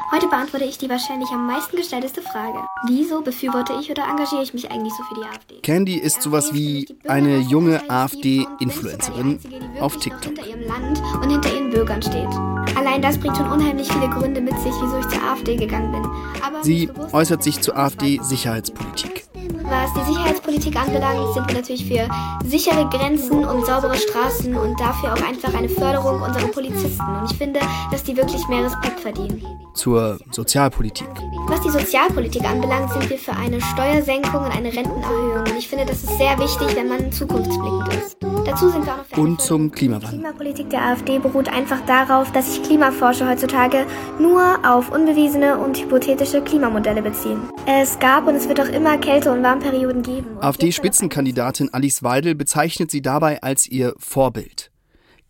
Heute 0.10 0.28
beantworte 0.28 0.64
ich 0.64 0.78
die 0.78 0.90
wahrscheinlich 0.90 1.30
am 1.32 1.46
meisten 1.48 1.76
gestellteste 1.76 2.22
Frage. 2.22 2.60
Wieso 2.88 3.22
befürworte 3.22 3.74
ich 3.82 3.92
oder 3.92 4.04
engagiere 4.08 4.42
ich 4.42 4.54
mich 4.54 4.72
eigentlich 4.72 4.94
so 4.94 5.04
für 5.04 5.16
die 5.16 5.28
AfD? 5.28 5.56
Candy 5.62 5.96
ist 5.96 6.22
sowas 6.22 6.54
wie 6.54 6.88
eine 7.10 7.40
junge 7.40 7.90
AfD-Influencerin 7.90 9.40
auf 9.82 9.98
TikTok. 9.98 10.24
hinter 10.24 10.48
ihrem 10.48 10.62
Land 10.62 11.02
und 11.22 11.30
hinter 11.30 11.54
ihren 11.54 11.72
Bürgern 11.72 12.02
steht. 12.02 12.30
Allein 12.78 13.02
das 13.02 13.18
bringt 13.18 13.36
schon 13.36 13.52
unheimlich 13.52 13.92
viele 13.92 14.10
Gründe 14.10 14.40
mit 14.40 14.58
sich, 14.60 14.72
wieso 14.82 14.98
ich 14.98 15.08
zur 15.10 15.24
AfD 15.24 15.58
gegangen 15.58 15.92
bin. 15.92 16.06
Aber 16.42 16.64
Sie 16.64 16.90
äußert 17.12 17.44
sich 17.44 17.60
zur 17.60 17.76
AfD-Sicherheitspolitik. 17.76 19.26
Was 19.70 19.94
die 19.94 20.14
Sicherheitspolitik 20.14 20.76
anbelangt, 20.78 21.34
sind 21.34 21.46
wir 21.48 21.56
natürlich 21.56 21.86
für 21.86 22.08
sichere 22.46 22.88
Grenzen 22.90 23.44
und 23.44 23.66
saubere 23.66 23.96
Straßen 23.96 24.56
und 24.56 24.80
dafür 24.80 25.14
auch 25.14 25.28
einfach 25.28 25.54
eine 25.54 25.68
Förderung 25.68 26.22
unserer 26.22 26.48
Polizisten. 26.48 27.04
Und 27.06 27.30
ich 27.30 27.38
finde, 27.38 27.60
dass 27.92 28.04
die 28.04 28.16
wirklich 28.16 28.48
mehr 28.48 28.64
Respekt 28.64 29.02
verdienen. 29.02 29.44
Zur 29.74 30.20
Sozialpolitik. 30.32 31.10
Was 31.48 31.62
die 31.62 31.70
Sozialpolitik 31.70 32.46
anbelangt, 32.46 32.92
sind 32.94 33.10
wir 33.10 33.18
für 33.18 33.34
eine 33.34 33.60
Steuersenkung 33.62 34.46
und 34.46 34.56
eine 34.56 34.74
Rentenerhöhung. 34.74 35.40
Und 35.40 35.58
ich 35.58 35.68
finde, 35.68 35.86
das 35.86 36.04
ist 36.04 36.18
sehr 36.18 36.38
wichtig, 36.40 36.76
wenn 36.76 36.88
man 36.88 37.12
zukunftsblickend 37.12 37.94
ist. 37.94 38.18
Dazu 38.46 38.70
sind 38.70 38.86
wir 38.86 38.94
auch 38.94 38.98
noch 38.98 39.06
für 39.06 39.22
Und 39.22 39.42
zum 39.42 39.72
Klimawandel. 39.72 40.10
Die 40.12 40.16
Klimapolitik 40.18 40.70
der 40.70 40.82
AfD 40.84 41.20
beruht 41.20 41.50
einfach 41.50 41.82
darauf, 41.86 42.32
dass 42.32 42.54
sich 42.54 42.64
Klimaforscher 42.64 43.30
heutzutage 43.30 43.86
nur 44.20 44.60
auf 44.66 44.90
unbewiesene 44.92 45.58
und 45.58 45.78
hypothetische 45.78 46.42
Klimamodelle 46.42 47.02
beziehen. 47.02 47.42
Es 47.66 48.00
gab 48.00 48.26
und 48.28 48.36
es 48.36 48.48
wird 48.48 48.62
auch 48.62 48.70
immer 48.70 48.98
Kälte- 48.98 49.32
und 49.32 49.42
Warmperioden 49.58 50.04
geben. 50.04 50.38
AfD-Spitzenkandidatin 50.40 51.74
Alice 51.74 52.04
Weidel 52.04 52.36
bezeichnet 52.36 52.92
sie 52.92 53.02
dabei 53.02 53.42
als 53.42 53.68
ihr 53.68 53.96
Vorbild. 53.98 54.72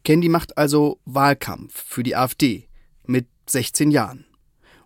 Candy 0.03 0.29
macht 0.29 0.57
also 0.57 0.99
Wahlkampf 1.05 1.83
für 1.85 2.03
die 2.03 2.15
AfD 2.15 2.67
mit 3.05 3.27
16 3.47 3.91
Jahren. 3.91 4.25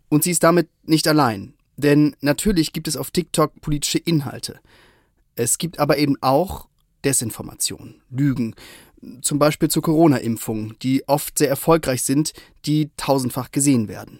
Und 0.09 0.23
sie 0.23 0.31
ist 0.31 0.43
damit 0.43 0.69
nicht 0.83 1.07
allein, 1.07 1.55
denn 1.77 2.15
natürlich 2.21 2.73
gibt 2.73 2.87
es 2.87 2.97
auf 2.97 3.11
TikTok 3.11 3.61
politische 3.61 3.97
Inhalte. 3.97 4.59
Es 5.35 5.57
gibt 5.57 5.79
aber 5.79 5.97
eben 5.97 6.17
auch 6.21 6.67
Desinformation, 7.03 8.01
Lügen, 8.09 8.55
zum 9.21 9.39
Beispiel 9.39 9.69
zur 9.69 9.81
Corona-Impfung, 9.81 10.77
die 10.79 11.07
oft 11.07 11.39
sehr 11.39 11.49
erfolgreich 11.49 12.03
sind, 12.03 12.33
die 12.65 12.91
tausendfach 12.97 13.49
gesehen 13.51 13.87
werden. 13.87 14.19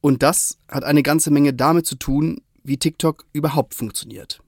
Und 0.00 0.22
das 0.22 0.58
hat 0.68 0.84
eine 0.84 1.02
ganze 1.02 1.30
Menge 1.30 1.54
damit 1.54 1.86
zu 1.86 1.96
tun, 1.96 2.42
wie 2.68 2.76
TikTok 2.76 3.24
überhaupt 3.32 3.74
funktioniert. 3.74 4.40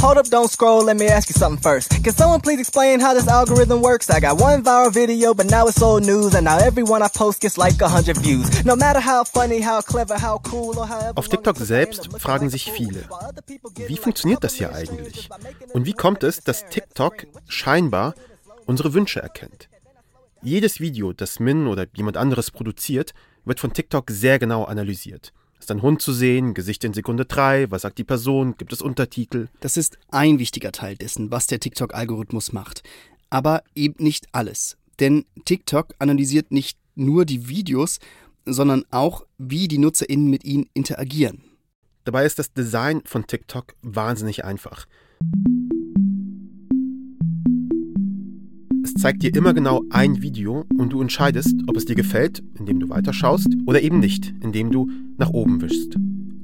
Hold 0.00 0.18
up, 0.18 0.26
don't 0.30 0.50
scroll, 0.50 0.84
let 0.84 0.96
me 0.96 1.08
ask 1.08 1.28
you 1.28 1.34
something 1.34 1.60
first. 1.60 1.90
Can 2.04 2.14
someone 2.14 2.40
please 2.40 2.60
explain 2.60 3.00
how 3.00 3.12
this 3.14 3.26
algorithm 3.26 3.82
works? 3.82 4.08
I 4.08 4.20
got 4.20 4.40
one 4.40 4.62
viral 4.62 4.92
video, 4.92 5.34
but 5.34 5.46
now 5.50 5.66
it's 5.66 5.82
old 5.82 6.04
news, 6.04 6.34
and 6.34 6.44
now 6.44 6.58
every 6.58 6.82
one 6.82 7.02
I 7.02 7.08
post 7.08 7.40
gets 7.40 7.58
like 7.58 7.80
100 7.80 8.18
views. 8.18 8.64
No 8.64 8.76
matter 8.76 9.00
how 9.00 9.24
funny, 9.24 9.60
how 9.60 9.80
clever, 9.80 10.16
how 10.16 10.38
cool 10.50 10.78
or 10.78 10.86
however 10.86 11.18
Auf 11.18 11.28
TikTok 11.28 11.56
selbst 11.56 12.08
fragen 12.18 12.50
sich 12.50 12.70
viele, 12.70 13.08
wie 13.88 13.96
funktioniert 13.96 14.44
das 14.44 14.54
hier 14.54 14.72
eigentlich? 14.72 15.28
Und 15.72 15.86
wie 15.86 15.94
kommt 15.94 16.22
es, 16.22 16.40
dass 16.40 16.66
TikTok 16.68 17.26
scheinbar 17.48 18.14
unsere 18.66 18.94
Wünsche 18.94 19.20
erkennt? 19.20 19.68
Jedes 20.42 20.78
Video, 20.78 21.12
das 21.12 21.40
Min 21.40 21.66
oder 21.66 21.86
jemand 21.94 22.16
anderes 22.16 22.50
produziert, 22.50 23.14
wird 23.44 23.58
von 23.58 23.72
TikTok 23.72 24.10
sehr 24.10 24.38
genau 24.38 24.64
analysiert. 24.64 25.32
Ist 25.64 25.70
ein 25.70 25.80
Hund 25.80 26.02
zu 26.02 26.12
sehen, 26.12 26.52
Gesicht 26.52 26.84
in 26.84 26.92
Sekunde 26.92 27.24
3, 27.24 27.70
was 27.70 27.80
sagt 27.80 27.96
die 27.96 28.04
Person, 28.04 28.54
gibt 28.58 28.74
es 28.74 28.82
Untertitel? 28.82 29.48
Das 29.60 29.78
ist 29.78 29.96
ein 30.10 30.38
wichtiger 30.38 30.72
Teil 30.72 30.94
dessen, 30.94 31.30
was 31.30 31.46
der 31.46 31.58
TikTok-Algorithmus 31.58 32.52
macht. 32.52 32.82
Aber 33.30 33.62
eben 33.74 34.04
nicht 34.04 34.26
alles. 34.32 34.76
Denn 35.00 35.24
TikTok 35.46 35.94
analysiert 35.98 36.52
nicht 36.52 36.76
nur 36.96 37.24
die 37.24 37.48
Videos, 37.48 37.98
sondern 38.44 38.84
auch, 38.90 39.24
wie 39.38 39.66
die 39.66 39.78
NutzerInnen 39.78 40.28
mit 40.28 40.44
ihnen 40.44 40.68
interagieren. 40.74 41.42
Dabei 42.04 42.26
ist 42.26 42.38
das 42.38 42.52
Design 42.52 43.00
von 43.06 43.26
TikTok 43.26 43.74
wahnsinnig 43.80 44.44
einfach. 44.44 44.86
Zeigt 48.96 49.22
dir 49.22 49.34
immer 49.34 49.52
genau 49.52 49.82
ein 49.90 50.22
Video 50.22 50.64
und 50.78 50.92
du 50.92 51.00
entscheidest, 51.00 51.54
ob 51.66 51.76
es 51.76 51.84
dir 51.84 51.96
gefällt, 51.96 52.42
indem 52.58 52.78
du 52.80 52.88
weiterschaust, 52.88 53.48
oder 53.66 53.82
eben 53.82 53.98
nicht, 53.98 54.32
indem 54.40 54.70
du 54.70 54.88
nach 55.18 55.30
oben 55.30 55.60
wischst. 55.60 55.96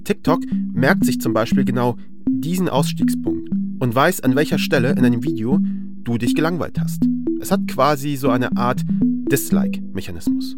TikTok 0.04 0.40
merkt 0.73 1.04
sich 1.04 1.21
zum 1.21 1.33
Beispiel 1.33 1.64
genau 1.64 1.97
diesen 2.28 2.69
Ausstiegspunkt 2.69 3.49
und 3.78 3.95
weiß, 3.95 4.23
an 4.23 4.35
welcher 4.35 4.59
Stelle 4.59 4.90
in 4.90 5.04
einem 5.04 5.23
Video 5.23 5.61
du 6.04 6.19
dich 6.19 6.35
gelangweilt 6.35 6.80
hast. 6.80 7.04
Es 7.40 7.50
hat 7.52 7.69
quasi 7.69 8.16
so 8.16 8.30
eine 8.30 8.54
Art 8.57 8.83
Dislike-Mechanismus. 9.30 10.57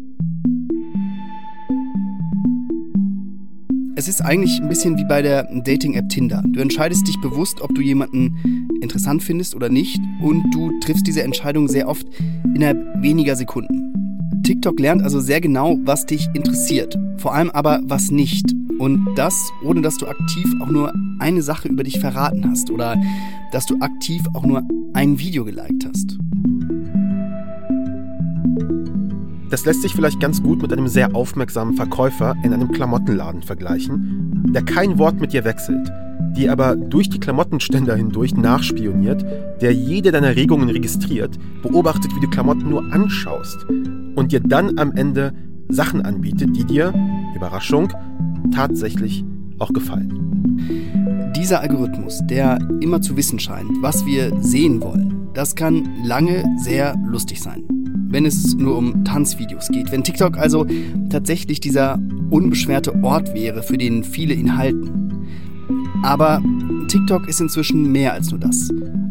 Es 3.95 4.07
ist 4.07 4.21
eigentlich 4.21 4.59
ein 4.59 4.69
bisschen 4.69 4.97
wie 4.97 5.05
bei 5.05 5.21
der 5.21 5.43
Dating-App 5.43 6.09
Tinder. 6.09 6.43
Du 6.51 6.59
entscheidest 6.59 7.07
dich 7.07 7.21
bewusst, 7.21 7.61
ob 7.61 7.73
du 7.75 7.81
jemanden 7.81 8.35
interessant 8.83 9.23
findest 9.23 9.55
oder 9.55 9.69
nicht 9.69 9.99
und 10.21 10.43
du 10.53 10.71
triffst 10.79 11.07
diese 11.07 11.23
Entscheidung 11.23 11.67
sehr 11.67 11.87
oft 11.87 12.05
innerhalb 12.53 12.79
weniger 13.01 13.35
Sekunden. 13.35 13.93
TikTok 14.43 14.79
lernt 14.79 15.01
also 15.01 15.19
sehr 15.19 15.39
genau, 15.39 15.77
was 15.83 16.05
dich 16.05 16.27
interessiert, 16.33 16.97
vor 17.17 17.33
allem 17.33 17.49
aber 17.51 17.79
was 17.83 18.11
nicht. 18.11 18.53
Und 18.77 19.07
das, 19.15 19.33
ohne 19.63 19.81
dass 19.81 19.97
du 19.97 20.07
aktiv 20.07 20.45
auch 20.61 20.69
nur 20.69 20.91
eine 21.19 21.41
Sache 21.41 21.69
über 21.69 21.83
dich 21.83 21.99
verraten 21.99 22.49
hast 22.49 22.69
oder 22.69 22.97
dass 23.51 23.65
du 23.65 23.79
aktiv 23.79 24.21
auch 24.33 24.43
nur 24.43 24.63
ein 24.93 25.17
Video 25.19 25.45
geliked 25.45 25.87
hast. 25.87 26.17
Das 29.49 29.65
lässt 29.65 29.83
sich 29.83 29.93
vielleicht 29.93 30.19
ganz 30.19 30.41
gut 30.41 30.61
mit 30.61 30.73
einem 30.73 30.87
sehr 30.87 31.15
aufmerksamen 31.15 31.75
Verkäufer 31.75 32.35
in 32.43 32.53
einem 32.53 32.71
Klamottenladen 32.71 33.43
vergleichen, 33.43 34.51
der 34.51 34.63
kein 34.63 34.97
Wort 34.97 35.21
mit 35.21 35.31
dir 35.31 35.43
wechselt, 35.43 35.91
die 36.35 36.49
aber 36.49 36.75
durch 36.75 37.09
die 37.09 37.19
Klamottenständer 37.19 37.95
hindurch 37.95 38.35
nachspioniert, 38.35 39.23
der 39.61 39.73
jede 39.73 40.11
deiner 40.11 40.35
Regungen 40.35 40.69
registriert, 40.69 41.37
beobachtet, 41.61 42.11
wie 42.15 42.21
du 42.21 42.29
Klamotten 42.29 42.69
nur 42.69 42.91
anschaust 42.91 43.65
und 44.15 44.31
dir 44.31 44.39
dann 44.39 44.77
am 44.77 44.91
Ende 44.93 45.33
Sachen 45.69 46.01
anbietet, 46.01 46.49
die 46.55 46.65
dir, 46.65 46.93
Überraschung, 47.35 47.91
tatsächlich 48.53 49.23
auch 49.59 49.71
gefallen. 49.73 51.31
Dieser 51.35 51.61
Algorithmus, 51.61 52.21
der 52.25 52.59
immer 52.79 53.01
zu 53.01 53.17
wissen 53.17 53.39
scheint, 53.39 53.69
was 53.81 54.05
wir 54.05 54.31
sehen 54.41 54.81
wollen, 54.81 55.29
das 55.33 55.55
kann 55.55 55.89
lange 56.03 56.43
sehr 56.59 56.95
lustig 57.07 57.41
sein 57.41 57.63
wenn 58.13 58.27
es 58.27 58.53
nur 58.53 58.77
um 58.77 59.03
Tanzvideos 59.03 59.69
geht. 59.69 59.91
Wenn 59.91 60.03
TikTok 60.03 60.37
also 60.37 60.67
tatsächlich 61.09 61.59
dieser 61.59 61.99
unbeschwerte 62.29 63.03
Ort 63.03 63.33
wäre, 63.33 63.63
für 63.63 63.77
den 63.77 64.03
viele 64.03 64.35
ihn 64.35 64.55
halten. 64.55 65.25
Aber 66.03 66.43
TikTok 66.89 67.27
ist 67.27 67.41
inzwischen 67.41 67.91
mehr 67.91 68.13
als 68.13 68.29
nur 68.29 68.39
das. 68.39 68.69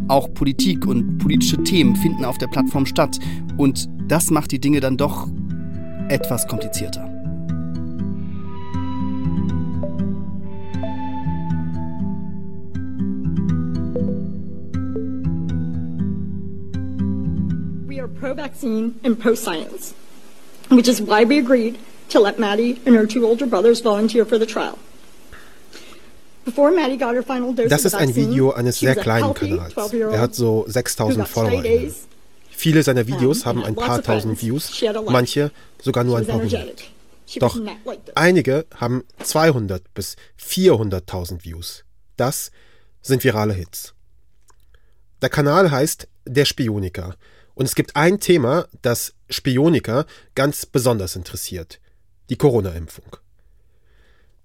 Auch 0.09 0.33
Politik 0.35 0.87
und 0.87 1.19
politische 1.19 1.63
Themen 1.65 1.97
finden 1.97 2.25
auf 2.25 2.39
der 2.39 2.49
Plattform 2.49 2.87
statt. 2.87 3.19
Und 3.57 3.89
das 4.09 4.31
macht 4.31 4.53
die 4.53 4.61
Dinge 4.61 4.81
dann 4.81 4.97
doch 4.97 5.27
etwas 6.09 6.47
komplizierter. 6.47 7.09
pro-vaccine 18.23 18.95
and 19.03 19.19
pro-science, 19.19 19.95
which 20.71 20.87
is 20.87 21.03
why 21.03 21.25
we 21.25 21.39
agreed 21.39 21.77
to 22.09 22.21
let 22.21 22.39
Maddie 22.39 22.81
and 22.87 22.95
her 22.95 23.05
two 23.05 23.27
older 23.27 23.47
brothers 23.47 23.81
volunteer 23.81 24.25
for 24.25 24.39
the 24.39 24.47
trial. 24.47 24.79
Das 27.69 27.85
ist 27.85 27.95
ein 27.95 28.15
Video 28.15 28.53
eines 28.53 28.81
sehr 28.81 28.97
kleinen 28.97 29.35
Kanals. 29.35 29.75
Er 29.93 30.21
hat 30.21 30.35
so 30.35 30.65
6000 30.67 31.29
Follower. 31.29 31.63
Viele 32.51 32.83
seiner 32.83 33.07
Videos 33.07 33.45
haben 33.45 33.65
ein 33.65 33.75
paar 33.75 34.03
tausend 34.03 34.41
Views, 34.41 34.83
manche 35.09 35.51
sogar 35.81 36.05
nur 36.05 36.19
ein 36.19 36.27
paar 36.27 36.41
hundert. 36.41 36.85
Doch 37.37 37.59
einige 38.15 38.67
haben 38.77 39.05
200 39.23 39.95
bis 39.95 40.17
400.000 40.41 41.45
Views. 41.45 41.85
Das 42.17 42.51
sind 43.01 43.25
virale 43.25 43.55
Hits. 43.55 43.95
Der 45.23 45.29
Kanal 45.29 45.71
heißt 45.71 46.09
Der 46.27 46.45
Spioniker 46.45 47.17
und 47.55 47.67
es 47.67 47.75
gibt 47.75 47.97
ein 47.97 48.21
Thema, 48.21 48.67
das 48.83 49.15
Spioniker 49.31 50.07
ganz 50.35 50.67
besonders 50.67 51.17
interessiert. 51.17 51.81
Die 52.31 52.37
Corona-Impfung. 52.37 53.17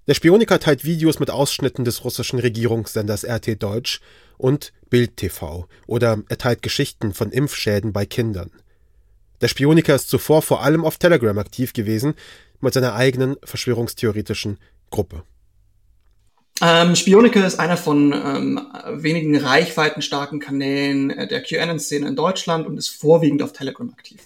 Der 0.08 0.14
Spioniker 0.14 0.58
teilt 0.60 0.86
Videos 0.86 1.20
mit 1.20 1.30
Ausschnitten 1.30 1.84
des 1.84 2.06
russischen 2.06 2.40
Regierungssenders 2.40 3.26
RT 3.26 3.62
Deutsch 3.62 4.00
und 4.38 4.72
Bild 4.90 5.18
TV 5.18 5.68
oder 5.86 6.24
er 6.30 6.38
teilt 6.38 6.62
Geschichten 6.62 7.14
von 7.14 7.30
Impfschäden 7.32 7.92
bei 7.92 8.06
Kindern. 8.06 8.50
Der 9.42 9.50
Spioniker 9.50 9.96
ist 9.96 10.10
zuvor 10.10 10.42
vor 10.42 10.64
allem 10.64 10.86
auf 10.86 10.98
Telegram 10.98 11.38
aktiv 11.38 11.74
gewesen 11.74 12.16
mit 12.62 12.74
seiner 12.74 12.96
eigenen 12.96 13.36
verschwörungstheoretischen 13.44 14.60
Gruppe. 14.92 15.24
Ähm, 16.62 16.96
Spionike 16.96 17.44
ist 17.44 17.60
einer 17.60 17.78
von 17.78 18.14
ähm, 18.14 18.62
wenigen 19.04 19.36
reichweitenstarken 19.36 20.40
Kanälen 20.40 21.12
äh, 21.12 21.28
der 21.28 21.44
QAnon-Szene 21.44 22.08
in 22.08 22.16
Deutschland 22.16 22.66
und 22.66 22.78
ist 22.78 22.90
vorwiegend 22.90 23.44
auf 23.44 23.52
Telegram 23.52 23.90
aktiv. 23.92 24.22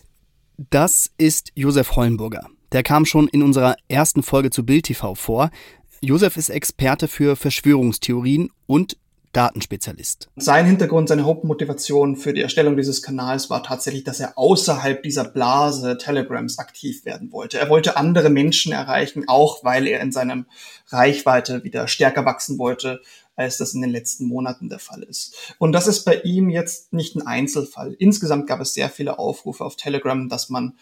Das 0.69 1.11
ist 1.17 1.51
Josef 1.55 1.95
Hollenburger. 1.95 2.47
Der 2.71 2.83
kam 2.83 3.05
schon 3.05 3.27
in 3.27 3.43
unserer 3.43 3.75
ersten 3.89 4.23
Folge 4.23 4.49
zu 4.49 4.65
Bild 4.65 4.85
TV 4.85 5.13
vor. 5.15 5.51
Josef 5.99 6.37
ist 6.37 6.49
Experte 6.49 7.09
für 7.09 7.35
Verschwörungstheorien 7.35 8.49
und 8.65 8.97
Datenspezialist. 9.33 10.29
Sein 10.37 10.65
Hintergrund, 10.65 11.09
seine 11.09 11.25
Hauptmotivation 11.25 12.15
für 12.15 12.33
die 12.33 12.41
Erstellung 12.41 12.77
dieses 12.77 13.01
Kanals 13.01 13.49
war 13.49 13.61
tatsächlich, 13.63 14.05
dass 14.05 14.21
er 14.21 14.37
außerhalb 14.37 15.03
dieser 15.03 15.25
Blase 15.25 15.97
Telegrams 15.97 16.59
aktiv 16.59 17.05
werden 17.05 17.31
wollte. 17.33 17.59
Er 17.59 17.69
wollte 17.69 17.97
andere 17.97 18.29
Menschen 18.29 18.71
erreichen, 18.71 19.25
auch 19.27 19.63
weil 19.63 19.85
er 19.87 19.99
in 20.01 20.13
seinem 20.13 20.45
Reichweite 20.89 21.63
wieder 21.65 21.87
stärker 21.89 22.25
wachsen 22.25 22.57
wollte, 22.57 23.01
als 23.35 23.57
das 23.57 23.73
in 23.73 23.81
den 23.81 23.91
letzten 23.91 24.25
Monaten 24.25 24.69
der 24.69 24.79
Fall 24.79 25.03
ist. 25.03 25.55
Und 25.57 25.73
das 25.73 25.87
ist 25.87 26.03
bei 26.03 26.21
ihm 26.21 26.49
jetzt 26.49 26.93
nicht 26.93 27.15
ein 27.15 27.25
Einzelfall. 27.27 27.95
Insgesamt 27.99 28.47
gab 28.47 28.61
es 28.61 28.73
sehr 28.73 28.89
viele 28.89 29.19
Aufrufe 29.19 29.63
auf 29.63 29.75
Telegram, 29.75 30.29
dass 30.29 30.49
man 30.49 30.73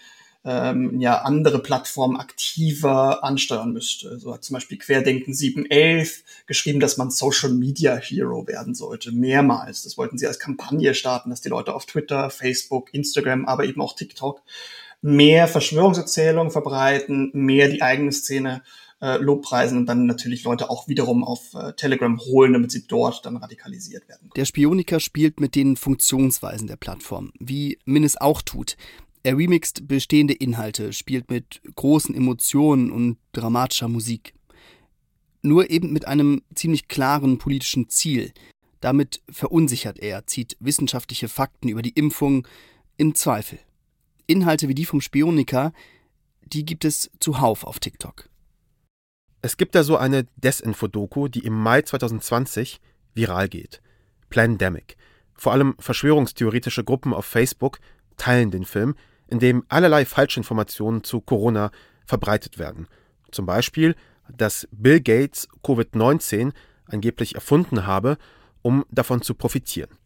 ähm, 0.46 1.02
ja 1.02 1.22
andere 1.22 1.60
Plattformen 1.60 2.18
aktiver 2.18 3.24
ansteuern 3.24 3.74
müsste. 3.74 4.18
So 4.20 4.34
hat 4.34 4.44
zum 4.44 4.54
Beispiel 4.56 4.78
Querdenken 4.78 5.34
711 5.34 6.24
geschrieben, 6.46 6.80
dass 6.80 6.98
man 6.98 7.12
Social 7.12 7.52
Media 7.52 7.96
Hero 7.96 8.48
werden 8.48 8.74
sollte, 8.74 9.12
mehrmals. 9.12 9.84
Das 9.84 9.98
wollten 9.98 10.18
sie 10.18 10.28
als 10.28 10.40
Kampagne 10.40 10.94
starten, 10.94 11.30
dass 11.30 11.42
die 11.42 11.50
Leute 11.50 11.74
auf 11.74 11.86
Twitter, 11.86 12.30
Facebook, 12.30 12.94
Instagram, 12.94 13.46
aber 13.46 13.66
eben 13.66 13.82
auch 13.82 13.96
TikTok 13.96 14.42
mehr 15.02 15.48
Verschwörungserzählungen 15.48 16.52
verbreiten, 16.52 17.32
mehr 17.34 17.70
die 17.70 17.82
eigene 17.82 18.12
Szene 18.12 18.64
äh, 19.02 19.18
Lobpreisen 19.18 19.78
und 19.78 19.86
dann 19.86 20.06
natürlich 20.06 20.44
Leute 20.44 20.70
auch 20.70 20.88
wiederum 20.90 21.24
auf 21.24 21.54
äh, 21.54 21.74
Telegram 21.74 22.20
holen, 22.20 22.54
damit 22.54 22.72
sie 22.72 22.86
dort 22.86 23.26
dann 23.26 23.38
radikalisiert 23.38 24.10
werden. 24.10 24.30
Der 24.36 24.44
Spioniker 24.44 25.00
spielt 25.00 25.40
mit 25.40 25.56
den 25.56 25.78
Funktionsweisen 25.78 26.68
der 26.68 26.76
Plattform, 26.76 27.32
wie 27.40 27.80
Min 27.86 28.04
es 28.04 28.20
auch 28.20 28.42
tut. 28.42 28.76
Er 29.24 29.38
remixt 29.38 29.88
bestehende 29.88 30.34
Inhalte, 30.34 30.94
spielt 30.94 31.30
mit 31.30 31.62
großen 31.76 32.16
Emotionen 32.16 32.92
und 32.92 33.18
dramatischer 33.34 33.88
Musik. 33.88 34.34
Nur 35.42 35.70
eben 35.70 35.92
mit 35.92 36.08
einem 36.08 36.42
ziemlich 36.56 36.88
klaren 36.88 37.38
politischen 37.38 37.90
Ziel. 37.90 38.34
Damit 38.80 39.22
verunsichert 39.30 40.00
er, 40.00 40.26
zieht 40.26 40.56
wissenschaftliche 40.60 41.28
Fakten 41.28 41.68
über 41.68 41.82
die 41.82 41.92
Impfung 41.92 42.48
in 42.98 43.14
Zweifel. 43.14 43.60
Inhalte 44.26 44.68
wie 44.68 44.76
die 44.76 44.86
vom 44.86 45.02
Spioniker, 45.02 45.74
die 46.42 46.66
gibt 46.66 46.86
es 46.86 47.12
zuhauf 47.20 47.64
auf 47.64 47.80
TikTok. 47.80 48.30
Es 49.42 49.58
gibt 49.58 49.76
da 49.76 49.84
so 49.84 49.98
eine 49.98 50.28
Desinfo-Doku, 50.38 51.28
die 51.28 51.46
im 51.46 51.54
Mai 51.54 51.82
2020 51.82 52.80
viral 53.14 53.50
geht. 53.50 53.82
Plandemic. 54.30 54.98
Vor 55.34 55.54
allem 55.54 55.76
verschwörungstheoretische 55.80 56.84
Gruppen 56.84 57.14
auf 57.14 57.26
Facebook 57.26 57.80
teilen 58.20 58.52
den 58.52 58.66
Film, 58.66 58.94
in 59.28 59.40
dem 59.40 59.64
allerlei 59.70 60.06
Falschinformationen 60.06 61.04
zu 61.04 61.22
Corona 61.22 61.72
verbreitet 62.06 62.60
werden. 62.60 62.88
Zum 63.32 63.48
Beispiel, 63.48 63.96
dass 64.28 64.68
Bill 64.72 65.02
Gates 65.02 65.48
Covid-19 65.64 66.54
angeblich 66.86 67.36
erfunden 67.36 67.88
habe, 67.88 68.18
um 68.62 68.86
davon 68.92 69.22
zu 69.22 69.34
profitieren. 69.34 69.98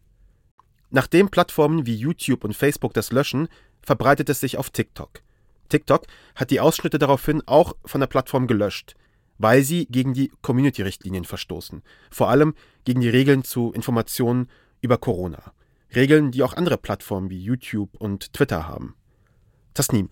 Nachdem 0.90 1.28
Plattformen 1.28 1.86
wie 1.86 1.96
YouTube 1.96 2.44
und 2.44 2.54
Facebook 2.54 2.94
das 2.94 3.10
löschen, 3.10 3.48
verbreitet 3.82 4.28
es 4.28 4.40
sich 4.40 4.56
auf 4.56 4.70
TikTok. 4.70 5.22
TikTok 5.68 6.06
hat 6.34 6.50
die 6.50 6.60
Ausschnitte 6.60 6.98
daraufhin 6.98 7.42
auch 7.46 7.74
von 7.84 8.00
der 8.00 8.06
Plattform 8.06 8.46
gelöscht, 8.46 8.94
weil 9.38 9.62
sie 9.62 9.86
gegen 9.86 10.14
die 10.14 10.30
Community-Richtlinien 10.42 11.24
verstoßen, 11.24 11.82
vor 12.10 12.28
allem 12.28 12.54
gegen 12.84 13.00
die 13.00 13.08
Regeln 13.08 13.44
zu 13.44 13.72
Informationen 13.72 14.48
über 14.80 14.98
Corona. 14.98 15.52
Regeln, 15.94 16.30
die 16.30 16.42
auch 16.42 16.54
andere 16.54 16.78
Plattformen 16.78 17.30
wie 17.30 17.38
YouTube 17.38 17.96
und 17.98 18.32
Twitter 18.32 18.66
haben. 18.68 18.94
Tasnim, 19.74 20.10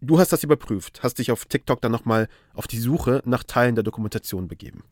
du 0.00 0.18
hast 0.18 0.32
das 0.32 0.42
überprüft, 0.42 1.02
hast 1.02 1.18
dich 1.18 1.30
auf 1.30 1.46
TikTok 1.46 1.80
dann 1.80 1.92
nochmal 1.92 2.28
auf 2.54 2.66
die 2.66 2.78
Suche 2.78 3.22
nach 3.24 3.44
Teilen 3.44 3.74
der 3.74 3.84
Dokumentation 3.84 4.48
begeben. 4.48 4.84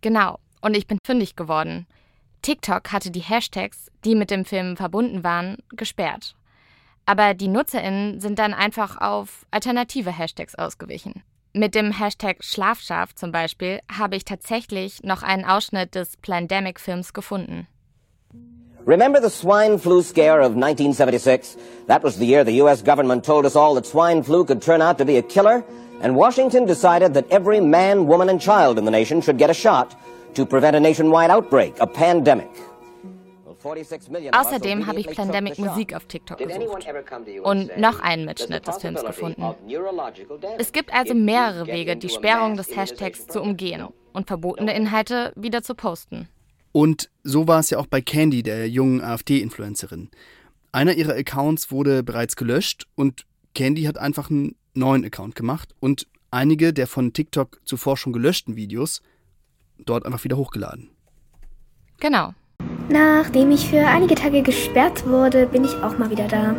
Genau, 0.00 0.38
und 0.60 0.76
ich 0.76 0.86
bin 0.86 0.98
fündig 1.04 1.36
geworden. 1.36 1.86
TikTok 2.42 2.92
hatte 2.92 3.10
die 3.10 3.20
Hashtags, 3.20 3.90
die 4.04 4.14
mit 4.14 4.30
dem 4.30 4.44
Film 4.44 4.76
verbunden 4.76 5.24
waren, 5.24 5.58
gesperrt. 5.70 6.36
Aber 7.06 7.34
die 7.34 7.48
NutzerInnen 7.48 8.20
sind 8.20 8.38
dann 8.38 8.52
einfach 8.52 9.00
auf 9.00 9.46
alternative 9.50 10.10
Hashtags 10.10 10.54
ausgewichen. 10.54 11.22
Mit 11.52 11.74
dem 11.74 11.92
Hashtag 11.92 12.44
Schlafschaf 12.44 13.14
zum 13.14 13.32
Beispiel 13.32 13.80
habe 13.90 14.16
ich 14.16 14.24
tatsächlich 14.24 15.02
noch 15.04 15.22
einen 15.22 15.44
Ausschnitt 15.44 15.94
des 15.94 16.16
Plandemic-Films 16.18 17.14
gefunden. 17.14 17.66
Remember 18.86 19.18
the 19.18 19.30
swine 19.30 19.78
flu 19.78 20.00
scare 20.00 20.40
of 20.40 20.54
1976? 20.54 21.56
That 21.88 22.04
was 22.04 22.18
the 22.18 22.24
year 22.24 22.44
the 22.44 22.62
U.S. 22.62 22.82
government 22.82 23.24
told 23.24 23.44
us 23.44 23.56
all 23.56 23.74
that 23.74 23.84
swine 23.84 24.22
flu 24.22 24.44
could 24.44 24.62
turn 24.62 24.80
out 24.80 24.96
to 24.98 25.04
be 25.04 25.16
a 25.16 25.22
killer, 25.22 25.64
and 26.00 26.14
Washington 26.14 26.66
decided 26.66 27.12
that 27.14 27.26
every 27.32 27.58
man, 27.58 28.06
woman, 28.06 28.28
and 28.28 28.40
child 28.40 28.78
in 28.78 28.84
the 28.84 28.92
nation 28.92 29.20
should 29.20 29.38
get 29.38 29.50
a 29.50 29.54
shot 29.54 29.96
to 30.34 30.46
prevent 30.46 30.76
a 30.76 30.80
nationwide 30.80 31.30
outbreak, 31.30 31.74
a 31.80 31.86
pandemic. 31.88 32.48
Außerdem 34.30 34.86
habe 34.86 35.00
ich 35.00 35.08
Plandemic 35.08 35.58
Musik 35.58 35.92
auf 35.92 36.04
TikTok 36.04 36.38
gesucht 36.38 36.86
und 37.42 37.76
noch 37.76 37.98
einen 37.98 38.24
Mitschnitt 38.24 38.68
des 38.68 38.76
Films 38.76 39.04
gefunden. 39.04 39.42
Es 40.58 40.70
gibt 40.70 40.94
also 40.94 41.14
mehrere 41.14 41.66
Wege, 41.66 41.96
die 41.96 42.08
Sperrung 42.08 42.56
des 42.56 42.76
Hashtags 42.76 43.26
zu 43.26 43.42
umgehen 43.42 43.88
und 44.12 44.28
verbotene 44.28 44.76
Inhalte 44.76 45.32
wieder 45.34 45.64
zu 45.64 45.74
posten. 45.74 46.28
Und 46.76 47.08
so 47.24 47.48
war 47.48 47.60
es 47.60 47.70
ja 47.70 47.78
auch 47.78 47.86
bei 47.86 48.02
Candy, 48.02 48.42
der 48.42 48.68
jungen 48.68 49.00
AfD-Influencerin. 49.00 50.10
Einer 50.72 50.92
ihrer 50.92 51.14
Accounts 51.14 51.70
wurde 51.70 52.02
bereits 52.02 52.36
gelöscht 52.36 52.86
und 52.96 53.24
Candy 53.54 53.84
hat 53.84 53.96
einfach 53.96 54.28
einen 54.28 54.56
neuen 54.74 55.02
Account 55.02 55.36
gemacht 55.36 55.74
und 55.80 56.06
einige 56.30 56.74
der 56.74 56.86
von 56.86 57.14
TikTok 57.14 57.62
zuvor 57.64 57.96
schon 57.96 58.12
gelöschten 58.12 58.56
Videos 58.56 59.00
dort 59.78 60.04
einfach 60.04 60.22
wieder 60.24 60.36
hochgeladen. 60.36 60.90
Genau. 61.98 62.34
Nachdem 62.90 63.52
ich 63.52 63.70
für 63.70 63.86
einige 63.86 64.14
Tage 64.14 64.42
gesperrt 64.42 65.06
wurde, 65.06 65.46
bin 65.46 65.64
ich 65.64 65.72
auch 65.76 65.96
mal 65.96 66.10
wieder 66.10 66.28
da. 66.28 66.54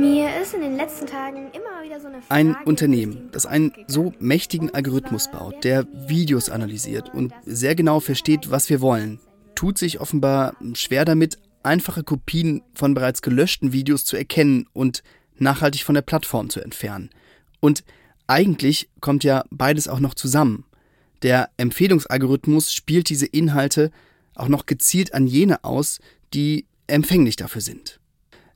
Mir 0.00 0.30
ist 0.42 0.52
in 0.52 0.62
den 0.62 0.74
letzten 0.74 1.06
Tagen 1.06 1.46
immer 1.52 1.84
wieder 1.84 2.00
so 2.00 2.08
eine 2.08 2.20
Frage 2.22 2.34
Ein 2.34 2.56
Unternehmen, 2.64 3.28
das 3.30 3.46
einen 3.46 3.72
so 3.86 4.12
mächtigen 4.18 4.74
Algorithmus 4.74 5.30
baut, 5.30 5.62
der 5.62 5.86
Videos 6.08 6.50
analysiert 6.50 7.14
und 7.14 7.32
sehr 7.46 7.76
genau 7.76 8.00
versteht, 8.00 8.50
was 8.50 8.68
wir 8.68 8.80
wollen, 8.80 9.20
tut 9.60 9.76
sich 9.76 10.00
offenbar 10.00 10.56
schwer 10.72 11.04
damit, 11.04 11.36
einfache 11.62 12.02
Kopien 12.02 12.62
von 12.72 12.94
bereits 12.94 13.20
gelöschten 13.20 13.74
Videos 13.74 14.06
zu 14.06 14.16
erkennen 14.16 14.66
und 14.72 15.02
nachhaltig 15.36 15.84
von 15.84 15.94
der 15.94 16.00
Plattform 16.00 16.48
zu 16.48 16.62
entfernen. 16.62 17.10
Und 17.60 17.84
eigentlich 18.26 18.88
kommt 19.02 19.22
ja 19.22 19.44
beides 19.50 19.86
auch 19.86 20.00
noch 20.00 20.14
zusammen. 20.14 20.64
Der 21.20 21.50
Empfehlungsalgorithmus 21.58 22.72
spielt 22.72 23.10
diese 23.10 23.26
Inhalte 23.26 23.90
auch 24.34 24.48
noch 24.48 24.64
gezielt 24.64 25.12
an 25.12 25.26
jene 25.26 25.62
aus, 25.62 25.98
die 26.32 26.64
empfänglich 26.86 27.36
dafür 27.36 27.60
sind. 27.60 28.00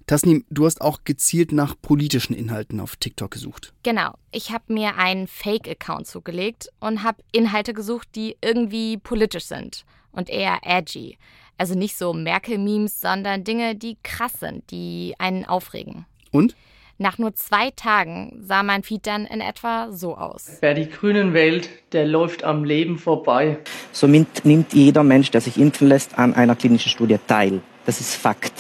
Tasnim, 0.07 0.47
du 0.49 0.65
hast 0.65 0.81
auch 0.81 1.01
gezielt 1.05 1.53
nach 1.53 1.75
politischen 1.83 2.33
Inhalten 2.33 2.81
auf 2.81 2.97
TikTok 2.97 3.31
gesucht. 3.31 3.75
Genau. 3.83 4.15
Ich 4.33 4.53
habe 4.53 4.73
mir 4.73 4.97
einen 4.97 5.29
Fake-Account 5.29 6.07
zugelegt 6.07 6.71
und 6.81 7.03
habe 7.03 7.23
Inhalte 7.31 7.75
gesucht, 7.75 8.09
die 8.15 8.39
irgendwie 8.41 8.97
politisch 8.97 9.45
sind 9.45 9.85
und 10.15 10.31
eher 10.31 10.59
edgy. 10.63 11.19
Also 11.59 11.75
nicht 11.75 11.97
so 11.97 12.13
Merkel-Memes, 12.13 13.01
sondern 13.01 13.45
Dinge, 13.45 13.75
die 13.77 13.97
krass 14.03 14.33
sind, 14.41 14.71
die 14.71 15.15
einen 15.19 15.45
aufregen. 15.45 16.05
Und? 16.33 16.57
Nach 16.97 17.19
nur 17.19 17.35
zwei 17.35 17.71
Tagen 17.71 18.41
sah 18.47 18.63
mein 18.63 18.85
Feed 18.85 19.07
dann 19.07 19.27
in 19.27 19.41
etwa 19.41 19.91
so 19.91 20.17
aus. 20.17 20.59
Wer 20.61 20.75
die 20.75 20.89
Grünen 20.89 21.35
wählt, 21.35 21.69
der 21.93 22.07
läuft 22.07 22.45
am 22.45 22.65
Leben 22.65 22.99
vorbei. 22.99 23.59
Somit 23.91 24.45
nimmt 24.45 24.73
jeder 24.73 25.03
Mensch, 25.03 25.33
der 25.33 25.41
sich 25.41 25.59
impfen 25.59 25.89
lässt, 25.89 26.17
an 26.19 26.35
einer 26.35 26.55
klinischen 26.55 26.91
Studie 26.91 27.19
teil. 27.27 27.61
Das 27.85 28.01
ist 28.01 28.15
Fakt. 28.15 28.53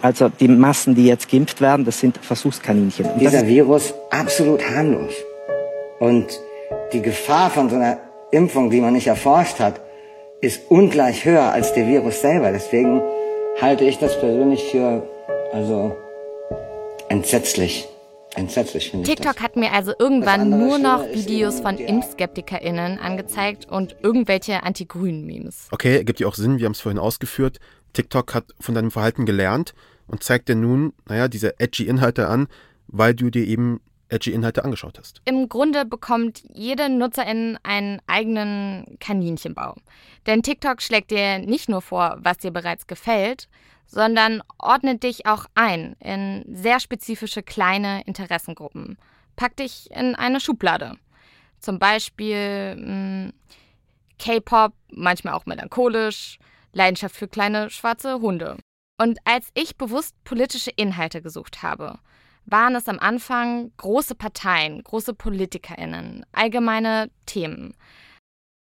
Also 0.00 0.30
die 0.30 0.48
Massen, 0.48 0.94
die 0.94 1.06
jetzt 1.06 1.30
geimpft 1.30 1.60
werden, 1.60 1.84
das 1.84 2.00
sind 2.00 2.16
Versuchskaninchen. 2.16 3.06
Und 3.06 3.20
Dieser 3.20 3.46
Virus 3.46 3.94
absolut 4.10 4.62
harmlos. 4.68 5.12
Und 6.00 6.26
die 6.92 7.02
Gefahr 7.02 7.50
von 7.50 7.68
so 7.68 7.76
einer 7.76 7.98
Impfung, 8.30 8.70
die 8.70 8.80
man 8.80 8.94
nicht 8.94 9.06
erforscht 9.06 9.60
hat, 9.60 9.80
ist 10.42 10.70
ungleich 10.70 11.24
höher 11.24 11.52
als 11.52 11.72
der 11.72 11.86
Virus 11.86 12.20
selber. 12.20 12.50
Deswegen 12.52 13.00
halte 13.60 13.84
ich 13.84 13.98
das 13.98 14.18
persönlich 14.20 14.64
für 14.70 15.08
also 15.52 15.96
entsetzlich. 17.08 17.88
Entsetzlich 18.34 18.90
finde 18.90 19.08
ich 19.08 19.14
TikTok 19.14 19.34
das. 19.34 19.42
hat 19.42 19.56
mir 19.56 19.72
also 19.72 19.92
irgendwann 19.98 20.48
nur 20.48 20.78
noch 20.78 21.06
Videos 21.06 21.56
eben 21.56 21.62
von 21.62 21.76
ImpfskeptikerInnen 21.76 22.98
angezeigt 22.98 23.70
und 23.70 23.96
irgendwelche 24.02 24.62
Anti-Grünen-Memes. 24.62 25.68
Okay, 25.70 25.96
ergibt 25.96 26.18
ja 26.18 26.26
auch 26.26 26.34
Sinn, 26.34 26.58
wir 26.58 26.64
haben 26.64 26.72
es 26.72 26.80
vorhin 26.80 26.98
ausgeführt. 26.98 27.58
TikTok 27.92 28.34
hat 28.34 28.46
von 28.58 28.74
deinem 28.74 28.90
Verhalten 28.90 29.26
gelernt 29.26 29.74
und 30.06 30.24
zeigt 30.24 30.48
dir 30.48 30.56
nun, 30.56 30.94
naja, 31.06 31.28
diese 31.28 31.60
edgy 31.60 31.86
Inhalte 31.86 32.26
an, 32.26 32.48
weil 32.88 33.14
du 33.14 33.30
dir 33.30 33.46
eben 33.46 33.80
edgy 34.12 34.32
Inhalte 34.32 34.64
angeschaut 34.64 34.98
hast. 34.98 35.20
Im 35.24 35.48
Grunde 35.48 35.84
bekommt 35.84 36.44
jede 36.52 36.88
Nutzerin 36.88 37.58
einen 37.62 38.00
eigenen 38.06 38.98
Kaninchenbau. 39.00 39.76
Denn 40.26 40.42
TikTok 40.42 40.82
schlägt 40.82 41.10
dir 41.10 41.38
nicht 41.38 41.68
nur 41.68 41.82
vor, 41.82 42.18
was 42.20 42.38
dir 42.38 42.50
bereits 42.50 42.86
gefällt, 42.86 43.48
sondern 43.86 44.42
ordnet 44.58 45.02
dich 45.02 45.26
auch 45.26 45.46
ein 45.54 45.96
in 46.00 46.44
sehr 46.48 46.80
spezifische 46.80 47.42
kleine 47.42 48.02
Interessengruppen. 48.06 48.98
Packt 49.36 49.58
dich 49.58 49.90
in 49.90 50.14
eine 50.14 50.40
Schublade. 50.40 50.96
Zum 51.58 51.78
Beispiel 51.78 52.76
mh, 52.76 53.32
K-Pop, 54.18 54.72
manchmal 54.90 55.34
auch 55.34 55.46
melancholisch, 55.46 56.38
Leidenschaft 56.72 57.16
für 57.16 57.28
kleine 57.28 57.70
schwarze 57.70 58.20
Hunde. 58.20 58.56
Und 58.98 59.18
als 59.24 59.48
ich 59.54 59.76
bewusst 59.76 60.14
politische 60.24 60.70
Inhalte 60.70 61.22
gesucht 61.22 61.62
habe, 61.62 61.98
waren 62.46 62.74
es 62.74 62.88
am 62.88 62.98
Anfang 62.98 63.72
große 63.76 64.14
Parteien, 64.14 64.82
große 64.82 65.14
PolitikerInnen, 65.14 66.24
allgemeine 66.32 67.10
Themen. 67.26 67.74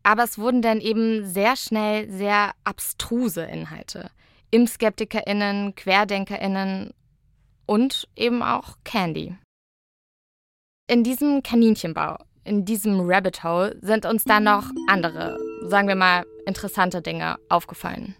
Aber 0.03 0.23
es 0.23 0.37
wurden 0.37 0.61
dann 0.61 0.79
eben 0.79 1.25
sehr 1.25 1.55
schnell 1.55 2.09
sehr 2.09 2.51
abstruse 2.63 3.43
Inhalte. 3.43 4.09
ImpfskeptikerInnen, 4.51 5.75
QuerdenkerInnen 5.75 6.93
und 7.65 8.07
eben 8.15 8.43
auch 8.43 8.75
Candy. 8.83 9.37
In 10.87 11.03
diesem 11.03 11.41
Kaninchenbau, 11.41 12.17
in 12.43 12.65
diesem 12.65 12.99
Rabbit 13.01 13.43
Hole, 13.43 13.77
sind 13.81 14.05
uns 14.05 14.25
dann 14.25 14.43
noch 14.43 14.69
andere, 14.87 15.37
sagen 15.67 15.87
wir 15.87 15.95
mal, 15.95 16.25
interessante 16.45 17.01
Dinge 17.01 17.37
aufgefallen. 17.47 18.15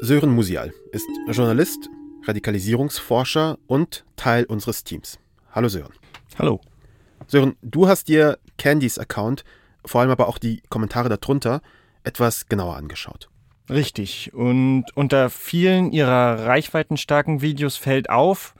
Sören 0.00 0.30
Musial 0.30 0.72
ist 0.92 1.08
Journalist, 1.28 1.90
Radikalisierungsforscher 2.24 3.58
und 3.66 4.04
Teil 4.14 4.44
unseres 4.44 4.84
Teams. 4.84 5.18
Hallo 5.50 5.68
Sören. 5.68 5.92
Hallo. 6.38 6.60
Sören, 7.26 7.56
du 7.62 7.88
hast 7.88 8.06
dir 8.06 8.38
Candys 8.58 8.98
Account, 8.98 9.44
vor 9.84 10.00
allem 10.00 10.10
aber 10.10 10.28
auch 10.28 10.38
die 10.38 10.62
Kommentare 10.68 11.08
darunter, 11.08 11.62
etwas 12.04 12.46
genauer 12.46 12.76
angeschaut. 12.76 13.28
Richtig. 13.68 14.32
Und 14.34 14.84
unter 14.94 15.30
vielen 15.30 15.90
ihrer 15.90 16.46
reichweitenstarken 16.46 17.42
Videos 17.42 17.76
fällt 17.76 18.08
auf, 18.08 18.54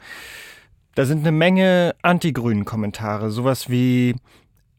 da 0.97 1.07
sind 1.07 1.21
eine 1.21 1.33
Menge 1.33 1.95
anti-grünen 2.03 2.65
Kommentare. 2.65 3.31
Sowas 3.31 3.71
wie 3.71 4.17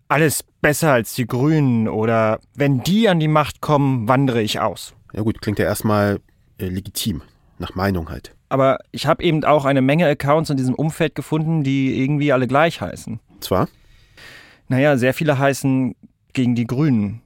alles 0.09 0.43
besser 0.61 0.91
als 0.91 1.13
die 1.13 1.25
Grünen 1.25 1.87
oder 1.87 2.41
wenn 2.53 2.83
die 2.83 3.07
an 3.07 3.21
die 3.21 3.29
Macht 3.29 3.61
kommen, 3.61 4.09
wandere 4.09 4.41
ich 4.41 4.59
aus. 4.59 4.93
Ja 5.13 5.21
gut, 5.21 5.41
klingt 5.41 5.57
ja 5.57 5.65
erstmal 5.65 6.19
äh, 6.59 6.67
legitim, 6.67 7.21
nach 7.57 7.75
Meinung 7.75 8.09
halt. 8.09 8.35
Aber 8.49 8.79
ich 8.91 9.05
habe 9.05 9.23
eben 9.23 9.43
auch 9.43 9.65
eine 9.65 9.81
Menge 9.81 10.07
Accounts 10.07 10.49
in 10.49 10.57
diesem 10.57 10.75
Umfeld 10.75 11.15
gefunden, 11.15 11.63
die 11.63 12.01
irgendwie 12.01 12.31
alle 12.31 12.47
gleich 12.47 12.81
heißen. 12.81 13.19
Zwar? 13.39 13.69
Naja, 14.67 14.97
sehr 14.97 15.13
viele 15.13 15.37
heißen 15.37 15.95
gegen 16.33 16.55
die 16.55 16.67
Grünen. 16.67 17.21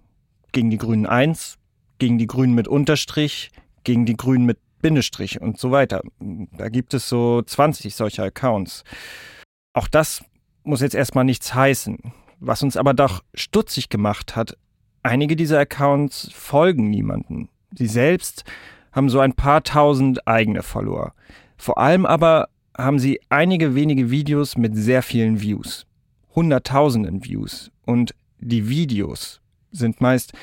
Gegen 0.51 0.69
die 0.69 0.77
Grünen 0.77 1.05
1, 1.05 1.57
gegen 1.97 2.17
die 2.17 2.27
Grünen 2.27 2.53
mit 2.53 2.67
Unterstrich, 2.67 3.51
gegen 3.83 4.05
die 4.05 4.15
Grünen 4.15 4.45
mit 4.45 4.59
Bindestrich 4.81 5.41
und 5.41 5.57
so 5.57 5.71
weiter. 5.71 6.01
Da 6.19 6.69
gibt 6.69 6.93
es 6.93 7.09
so 7.09 7.41
20 7.41 7.95
solcher 7.95 8.23
Accounts. 8.25 8.83
Auch 9.73 9.87
das 9.87 10.23
muss 10.63 10.81
jetzt 10.81 10.93
erstmal 10.93 11.23
nichts 11.23 11.55
heißen. 11.55 11.97
Was 12.39 12.61
uns 12.61 12.77
aber 12.77 12.93
doch 12.93 13.23
stutzig 13.33 13.89
gemacht 13.89 14.35
hat, 14.35 14.57
einige 15.01 15.35
dieser 15.35 15.59
Accounts 15.59 16.29
folgen 16.33 16.89
niemanden. 16.89 17.49
Sie 17.73 17.87
selbst 17.87 18.43
haben 18.93 19.09
so 19.09 19.19
ein 19.19 19.33
paar 19.33 19.63
tausend 19.63 20.27
eigene 20.27 20.63
Follower. 20.63 21.13
Vor 21.57 21.77
allem 21.77 22.05
aber 22.05 22.47
haben 22.77 22.99
sie 22.99 23.19
einige 23.29 23.75
wenige 23.75 24.09
Videos 24.09 24.57
mit 24.57 24.75
sehr 24.75 25.03
vielen 25.03 25.41
Views. 25.41 25.85
Hunderttausenden 26.35 27.23
Views. 27.23 27.71
Und 27.85 28.15
die 28.39 28.69
Videos 28.69 29.41
sind 29.71 30.01
meist 30.01 30.33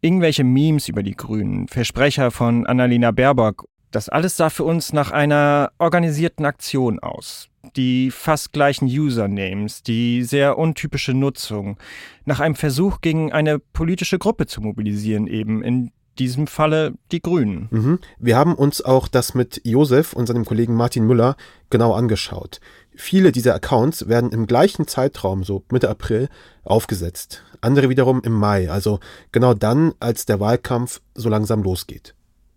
irgendwelche 0.00 0.44
Memes 0.44 0.88
über 0.88 1.02
die 1.02 1.14
Grünen, 1.14 1.68
Versprecher 1.68 2.30
von 2.30 2.66
Annalena 2.66 3.10
Baerbock. 3.12 3.64
Das 3.90 4.08
alles 4.08 4.36
sah 4.36 4.50
für 4.50 4.64
uns 4.64 4.92
nach 4.92 5.10
einer 5.10 5.70
organisierten 5.78 6.44
Aktion 6.44 6.98
aus. 6.98 7.48
Die 7.76 8.10
fast 8.10 8.52
gleichen 8.52 8.86
Usernames, 8.86 9.82
die 9.82 10.24
sehr 10.24 10.58
untypische 10.58 11.14
Nutzung, 11.14 11.78
nach 12.24 12.40
einem 12.40 12.56
Versuch 12.56 13.00
gegen 13.00 13.32
eine 13.32 13.58
politische 13.58 14.18
Gruppe 14.18 14.46
zu 14.46 14.60
mobilisieren, 14.60 15.26
eben 15.26 15.62
in 15.62 15.92
diesem 16.18 16.46
Falle 16.46 16.94
die 17.10 17.20
Grünen. 17.20 17.68
Mhm. 17.70 17.98
Wir 18.18 18.36
haben 18.36 18.54
uns 18.54 18.82
auch 18.82 19.08
das 19.08 19.34
mit 19.34 19.60
Josef 19.64 20.12
und 20.12 20.26
seinem 20.26 20.44
Kollegen 20.44 20.74
Martin 20.74 21.06
Müller 21.06 21.36
genau 21.70 21.92
angeschaut. 21.92 22.60
Viele 22.94 23.32
dieser 23.32 23.54
Accounts 23.54 24.08
werden 24.08 24.30
im 24.32 24.46
gleichen 24.46 24.86
Zeitraum, 24.86 25.44
so 25.44 25.64
Mitte 25.70 25.88
April, 25.88 26.28
aufgesetzt. 26.64 27.42
Andere 27.60 27.88
wiederum 27.88 28.22
im 28.22 28.32
Mai, 28.32 28.70
also 28.70 29.00
genau 29.30 29.54
dann, 29.54 29.94
als 30.00 30.26
der 30.26 30.40
Wahlkampf 30.40 31.00
so 31.14 31.28
langsam 31.28 31.62
losgeht. 31.62 32.14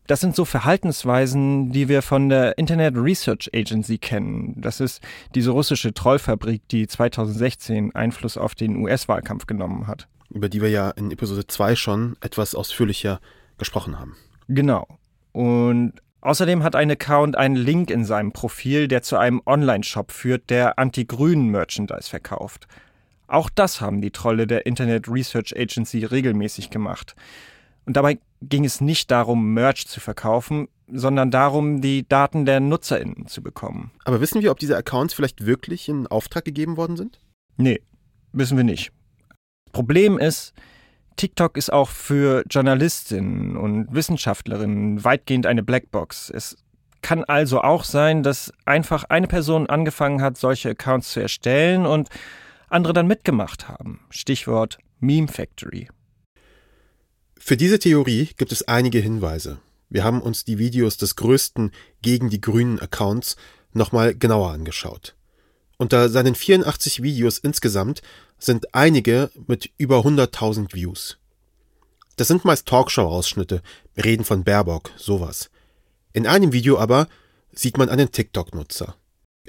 Das 0.08 0.20
sind 0.20 0.36
so 0.36 0.46
Verhaltensweisen, 0.46 1.72
die 1.72 1.90
wir 1.90 2.04
von 2.04 2.30
der 2.30 2.60
Internet 2.60 2.96
Research 2.96 3.50
Agency 3.56 3.98
kennen. 3.98 4.54
Das 4.62 4.80
ist 4.80 5.02
diese 5.34 5.50
russische 5.50 5.94
Trollfabrik, 5.94 6.62
die 6.70 6.86
2016 6.86 7.96
Einfluss 7.96 8.38
auf 8.38 8.54
den 8.54 8.76
US-Wahlkampf 8.78 9.48
genommen 9.48 9.88
hat. 9.88 10.08
Über 10.30 10.48
die 10.48 10.62
wir 10.62 10.70
ja 10.70 10.92
in 10.92 11.10
Episode 11.10 11.48
2 11.48 11.76
schon 11.76 12.18
etwas 12.22 12.54
ausführlicher 12.54 13.20
gesprochen 13.58 14.00
haben. 14.00 14.16
Genau. 14.48 14.88
Und 15.32 15.94
außerdem 16.22 16.64
hat 16.64 16.76
ein 16.76 16.92
Account 16.92 17.36
einen 17.36 17.56
Link 17.56 17.90
in 17.90 18.06
seinem 18.06 18.32
Profil, 18.32 18.88
der 18.88 19.02
zu 19.02 19.18
einem 19.18 19.42
Online-Shop 19.46 20.12
führt, 20.12 20.50
der 20.50 20.80
anti-grünen 20.80 21.50
Merchandise 21.50 22.10
verkauft. 22.10 22.68
Auch 23.28 23.50
das 23.50 23.82
haben 23.82 24.02
die 24.02 24.12
Trolle 24.12 24.48
der 24.48 24.66
Internet 24.66 25.08
Research 25.08 25.56
Agency 25.58 26.06
regelmäßig 26.06 26.70
gemacht. 26.70 27.16
Und 27.86 27.98
dabei 27.98 28.20
ging 28.42 28.66
es 28.66 28.82
nicht 28.82 29.12
darum, 29.12 29.54
Merch 29.54 29.88
zu 29.88 30.00
verkaufen, 30.00 30.68
sondern 30.88 31.32
darum, 31.32 31.82
die 31.82 32.08
Daten 32.08 32.46
der 32.46 32.60
NutzerInnen 32.60 33.28
zu 33.28 33.42
bekommen. 33.42 33.92
Aber 34.04 34.22
wissen 34.22 34.42
wir, 34.42 34.52
ob 34.52 34.60
diese 34.60 34.78
Accounts 34.78 35.14
vielleicht 35.14 35.46
wirklich 35.46 35.90
in 35.90 36.08
Auftrag 36.08 36.46
gegeben 36.46 36.78
worden 36.78 36.98
sind? 36.98 37.20
Nee, 37.58 37.82
wissen 38.34 38.58
wir 38.58 38.64
nicht. 38.64 38.92
Problem 39.72 40.18
ist, 40.18 40.54
TikTok 41.16 41.58
ist 41.58 41.72
auch 41.72 41.90
für 41.90 42.44
Journalistinnen 42.50 43.58
und 43.58 43.88
Wissenschaftlerinnen 43.94 45.04
weitgehend 45.04 45.46
eine 45.46 45.64
Blackbox. 45.64 46.30
Es 46.30 46.58
kann 47.02 47.24
also 47.24 47.62
auch 47.62 47.84
sein, 47.84 48.24
dass 48.24 48.52
einfach 48.66 49.04
eine 49.06 49.28
Person 49.28 49.68
angefangen 49.68 50.22
hat, 50.22 50.38
solche 50.38 50.72
Accounts 50.72 51.12
zu 51.12 51.20
erstellen 51.20 51.86
und 51.86 52.10
andere 52.68 52.94
dann 52.94 53.08
mitgemacht 53.08 53.68
haben. 53.68 54.02
Stichwort 54.10 54.80
Meme 55.00 55.28
Factory. 55.28 55.88
Für 57.38 57.58
diese 57.58 57.80
Theorie 57.80 58.30
gibt 58.38 58.52
es 58.52 58.68
einige 58.68 59.00
Hinweise. 59.00 59.60
Wir 59.90 60.04
haben 60.04 60.22
uns 60.22 60.46
die 60.46 60.58
Videos 60.58 60.98
des 60.98 61.16
größten 61.16 61.72
gegen 62.02 62.30
die 62.30 62.42
grünen 62.42 62.80
Accounts 62.80 63.36
nochmal 63.72 64.16
genauer 64.16 64.52
angeschaut. 64.52 65.15
Unter 65.78 66.10
seinen 66.10 66.36
84 66.36 67.04
Videos 67.04 67.38
insgesamt 67.38 68.02
sind 68.40 68.74
einige 68.74 69.30
mit 69.48 69.70
über 69.78 70.00
100.000 70.00 70.74
Views. 70.74 71.18
Das 72.16 72.30
sind 72.30 72.46
meist 72.46 72.68
Talkshow-Ausschnitte, 72.68 73.62
Reden 73.98 74.24
von 74.24 74.44
Baerbock, 74.44 74.92
sowas. 74.96 75.50
In 76.14 76.28
einem 76.28 76.54
Video 76.54 76.80
aber 76.80 77.08
sieht 77.52 77.78
man 77.78 77.90
einen 77.90 78.12
TikTok-Nutzer. 78.12 78.96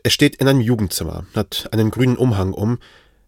Er 0.03 0.11
steht 0.11 0.37
in 0.37 0.49
einem 0.49 0.61
Jugendzimmer, 0.61 1.27
hat 1.35 1.69
einen 1.73 1.91
grünen 1.91 2.17
Umhang 2.17 2.53
um, 2.53 2.79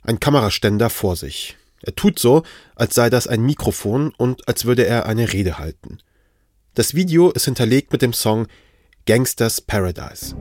ein 0.02 0.20
Kameraständer 0.20 0.90
vor 0.90 1.16
sich. 1.16 1.56
Er 1.82 1.94
tut 1.94 2.18
so, 2.18 2.42
als 2.74 2.94
sei 2.96 3.10
das 3.10 3.28
ein 3.28 3.42
Mikrofon 3.42 4.12
und 4.16 4.48
als 4.48 4.64
würde 4.64 4.86
er 4.86 5.06
eine 5.06 5.32
Rede 5.32 5.58
halten. 5.58 5.98
Das 6.74 6.94
Video 6.94 7.30
ist 7.30 7.44
hinterlegt 7.44 7.92
mit 7.92 8.02
dem 8.02 8.12
Song 8.12 8.46
Gangsters 9.06 9.60
Paradise. 9.60 10.36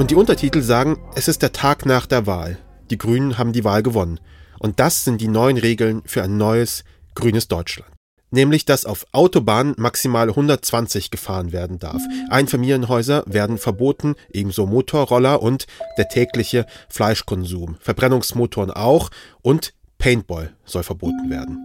Und 0.00 0.10
die 0.10 0.14
Untertitel 0.14 0.62
sagen, 0.62 0.96
es 1.14 1.28
ist 1.28 1.42
der 1.42 1.52
Tag 1.52 1.84
nach 1.84 2.06
der 2.06 2.26
Wahl. 2.26 2.56
Die 2.88 2.96
Grünen 2.96 3.36
haben 3.36 3.52
die 3.52 3.64
Wahl 3.64 3.82
gewonnen. 3.82 4.18
Und 4.58 4.80
das 4.80 5.04
sind 5.04 5.20
die 5.20 5.28
neuen 5.28 5.58
Regeln 5.58 6.00
für 6.06 6.22
ein 6.22 6.38
neues, 6.38 6.84
grünes 7.14 7.48
Deutschland. 7.48 7.92
Nämlich, 8.30 8.64
dass 8.64 8.86
auf 8.86 9.04
Autobahnen 9.12 9.74
maximal 9.76 10.30
120 10.30 11.10
gefahren 11.10 11.52
werden 11.52 11.78
darf. 11.78 12.00
Einfamilienhäuser 12.30 13.24
werden 13.26 13.58
verboten, 13.58 14.14
ebenso 14.32 14.64
Motorroller 14.64 15.42
und 15.42 15.66
der 15.98 16.08
tägliche 16.08 16.64
Fleischkonsum. 16.88 17.76
Verbrennungsmotoren 17.80 18.70
auch 18.70 19.10
und 19.42 19.74
Paintball 19.98 20.54
soll 20.64 20.82
verboten 20.82 21.28
werden. 21.28 21.58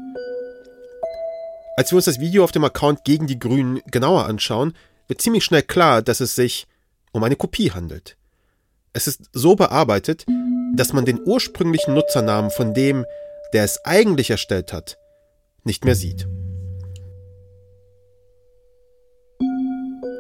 Als 1.78 1.94
wir 1.94 1.96
uns 1.96 2.06
das 2.06 2.20
Video 2.20 2.44
auf 2.44 2.52
dem 2.52 2.66
Account 2.66 3.06
gegen 3.06 3.28
die 3.28 3.40
Grünen 3.40 3.80
genauer 3.92 4.26
anschauen, 4.26 4.74
wird 5.08 5.22
ziemlich 5.22 5.46
schnell 5.46 5.64
klar, 5.64 6.02
dass 6.02 6.20
es 6.20 6.36
sich 6.36 6.68
um 7.14 7.24
eine 7.24 7.38
Kopie 7.38 7.72
handelt. 7.72 8.18
Es 8.96 9.08
ist 9.08 9.30
so 9.34 9.58
bearbeitet, 9.58 10.26
dass 10.78 10.94
man 10.94 11.04
den 11.04 11.20
ursprünglichen 11.26 11.94
Nutzernamen 11.94 12.50
von 12.50 12.74
dem, 12.74 13.06
der 13.52 13.66
es 13.66 13.84
eigentlich 13.84 14.30
erstellt 14.30 14.72
hat, 14.72 14.98
nicht 15.66 15.84
mehr 15.84 15.96
sieht. 15.96 16.30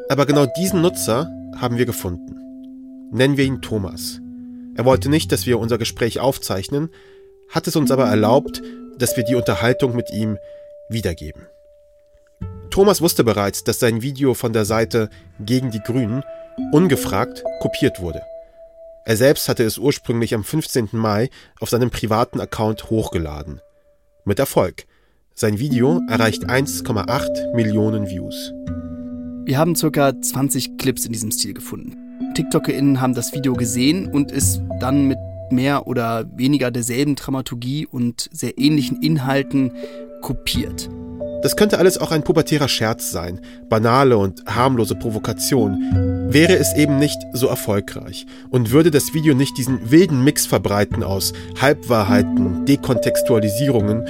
Aber 0.09 0.25
genau 0.25 0.45
diesen 0.45 0.81
Nutzer 0.81 1.29
haben 1.55 1.77
wir 1.77 1.85
gefunden. 1.85 2.35
Nennen 3.13 3.37
wir 3.37 3.45
ihn 3.45 3.61
Thomas. 3.61 4.19
Er 4.75 4.83
wollte 4.83 5.07
nicht, 5.07 5.31
dass 5.31 5.45
wir 5.45 5.57
unser 5.57 5.77
Gespräch 5.77 6.19
aufzeichnen, 6.19 6.89
hat 7.49 7.67
es 7.67 7.77
uns 7.77 7.91
aber 7.91 8.07
erlaubt, 8.07 8.61
dass 8.97 9.15
wir 9.15 9.23
die 9.23 9.35
Unterhaltung 9.35 9.95
mit 9.95 10.11
ihm 10.11 10.37
wiedergeben. 10.89 11.47
Thomas 12.71 12.99
wusste 12.99 13.23
bereits, 13.23 13.63
dass 13.63 13.79
sein 13.79 14.01
Video 14.01 14.33
von 14.33 14.51
der 14.51 14.65
Seite 14.65 15.09
gegen 15.39 15.71
die 15.71 15.79
Grünen 15.79 16.23
ungefragt 16.73 17.41
kopiert 17.61 18.01
wurde. 18.01 18.21
Er 19.07 19.17
selbst 19.17 19.47
hatte 19.49 19.63
es 19.63 19.77
ursprünglich 19.77 20.33
am 20.33 20.43
15. 20.43 20.89
Mai 20.93 21.29
auf 21.59 21.69
seinem 21.69 21.91
privaten 21.91 22.41
Account 22.41 22.89
hochgeladen. 22.89 23.61
Mit 24.25 24.39
Erfolg. 24.39 24.85
Sein 25.35 25.59
Video 25.59 26.01
erreicht 26.09 26.49
1,8 26.49 27.53
Millionen 27.53 28.09
Views. 28.09 28.51
Wir 29.45 29.59
haben 29.59 29.75
ca. 29.75 30.19
20 30.19 30.79
Clips 30.79 31.05
in 31.05 31.11
diesem 31.13 31.29
Stil 31.29 31.53
gefunden. 31.53 31.95
TikTokerInnen 32.33 32.99
haben 32.99 33.13
das 33.13 33.31
Video 33.31 33.53
gesehen 33.53 34.11
und 34.11 34.31
es 34.31 34.59
dann 34.79 35.07
mit 35.07 35.19
mehr 35.51 35.85
oder 35.85 36.25
weniger 36.35 36.71
derselben 36.71 37.15
Dramaturgie 37.15 37.85
und 37.85 38.27
sehr 38.31 38.57
ähnlichen 38.57 39.03
Inhalten 39.03 39.71
kopiert. 40.23 40.89
Das 41.43 41.55
könnte 41.55 41.77
alles 41.77 41.99
auch 41.99 42.11
ein 42.11 42.23
pubertärer 42.23 42.67
Scherz 42.67 43.11
sein, 43.11 43.39
banale 43.69 44.17
und 44.17 44.43
harmlose 44.47 44.95
Provokation, 44.95 46.14
wäre 46.27 46.55
es 46.55 46.75
eben 46.75 46.97
nicht 46.97 47.17
so 47.33 47.47
erfolgreich 47.47 48.25
und 48.49 48.71
würde 48.71 48.91
das 48.91 49.13
Video 49.13 49.33
nicht 49.33 49.57
diesen 49.57 49.91
wilden 49.91 50.23
Mix 50.23 50.45
verbreiten 50.45 51.03
aus 51.03 51.33
Halbwahrheiten, 51.61 52.65
Dekontextualisierungen 52.65 54.03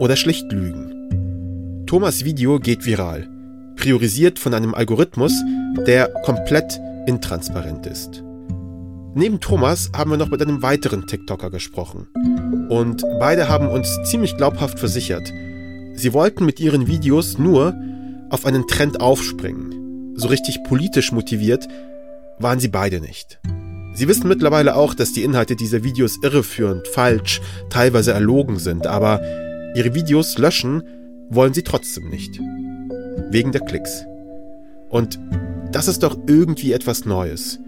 oder 0.00 0.16
schlicht 0.16 0.50
Lügen. 0.52 1.84
Thomas 1.86 2.24
Video 2.24 2.58
geht 2.58 2.86
viral, 2.86 3.28
priorisiert 3.76 4.38
von 4.38 4.54
einem 4.54 4.74
Algorithmus, 4.74 5.32
der 5.86 6.08
komplett 6.24 6.80
intransparent 7.06 7.86
ist. 7.86 8.22
Neben 9.14 9.40
Thomas 9.40 9.90
haben 9.96 10.10
wir 10.10 10.18
noch 10.18 10.30
mit 10.30 10.40
einem 10.40 10.62
weiteren 10.62 11.06
TikToker 11.06 11.50
gesprochen. 11.50 12.06
Und 12.68 13.04
beide 13.18 13.48
haben 13.48 13.68
uns 13.68 13.98
ziemlich 14.04 14.36
glaubhaft 14.36 14.78
versichert, 14.78 15.32
Sie 16.00 16.14
wollten 16.14 16.46
mit 16.46 16.60
ihren 16.60 16.86
Videos 16.86 17.36
nur 17.36 17.74
auf 18.30 18.46
einen 18.46 18.66
Trend 18.66 19.02
aufspringen. 19.02 19.79
So 20.14 20.28
richtig 20.28 20.62
politisch 20.64 21.12
motiviert 21.12 21.68
waren 22.38 22.60
sie 22.60 22.68
beide 22.68 23.00
nicht. 23.00 23.40
Sie 23.94 24.08
wissen 24.08 24.28
mittlerweile 24.28 24.76
auch, 24.76 24.94
dass 24.94 25.12
die 25.12 25.24
Inhalte 25.24 25.56
dieser 25.56 25.82
Videos 25.82 26.18
irreführend, 26.22 26.86
falsch, 26.88 27.40
teilweise 27.70 28.12
erlogen 28.12 28.58
sind, 28.58 28.86
aber 28.86 29.20
ihre 29.74 29.94
Videos 29.94 30.38
löschen 30.38 30.82
wollen 31.28 31.54
sie 31.54 31.62
trotzdem 31.62 32.08
nicht. 32.08 32.40
Wegen 33.30 33.52
der 33.52 33.60
Klicks. 33.60 34.04
Und 34.88 35.18
das 35.72 35.88
ist 35.88 36.02
doch 36.02 36.18
irgendwie 36.26 36.72
etwas 36.72 37.04
Neues. 37.04 37.60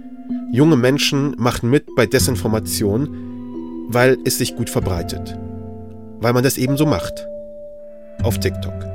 Junge 0.53 0.77
Menschen 0.77 1.35
machen 1.39 1.71
mit 1.71 1.87
bei 1.97 2.07
Desinformation, 2.07 3.89
weil 3.89 4.19
es 4.25 4.39
sich 4.39 4.57
gut 4.57 4.71
verbreitet. 4.71 5.39
Weil 6.21 6.33
man 6.33 6.45
das 6.45 6.59
eben 6.59 6.77
so 6.77 6.87
macht 6.87 7.27
auf 8.23 8.39
TikTok. 8.39 8.92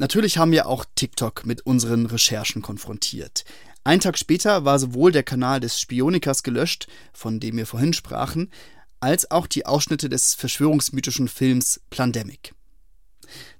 Natürlich 0.00 0.38
haben 0.38 0.50
wir 0.50 0.66
auch 0.66 0.86
TikTok 0.94 1.44
mit 1.44 1.66
unseren 1.66 2.06
Recherchen 2.06 2.62
konfrontiert. 2.62 3.44
Ein 3.84 4.00
Tag 4.00 4.16
später 4.16 4.64
war 4.64 4.78
sowohl 4.78 5.12
der 5.12 5.24
Kanal 5.24 5.60
des 5.60 5.78
Spionikers 5.78 6.42
gelöscht, 6.42 6.86
von 7.12 7.38
dem 7.38 7.58
wir 7.58 7.66
vorhin 7.66 7.92
sprachen, 7.92 8.50
als 9.00 9.30
auch 9.30 9.46
die 9.46 9.66
Ausschnitte 9.66 10.08
des 10.08 10.32
verschwörungsmythischen 10.32 11.28
Films 11.28 11.82
Plandemic. 11.90 12.54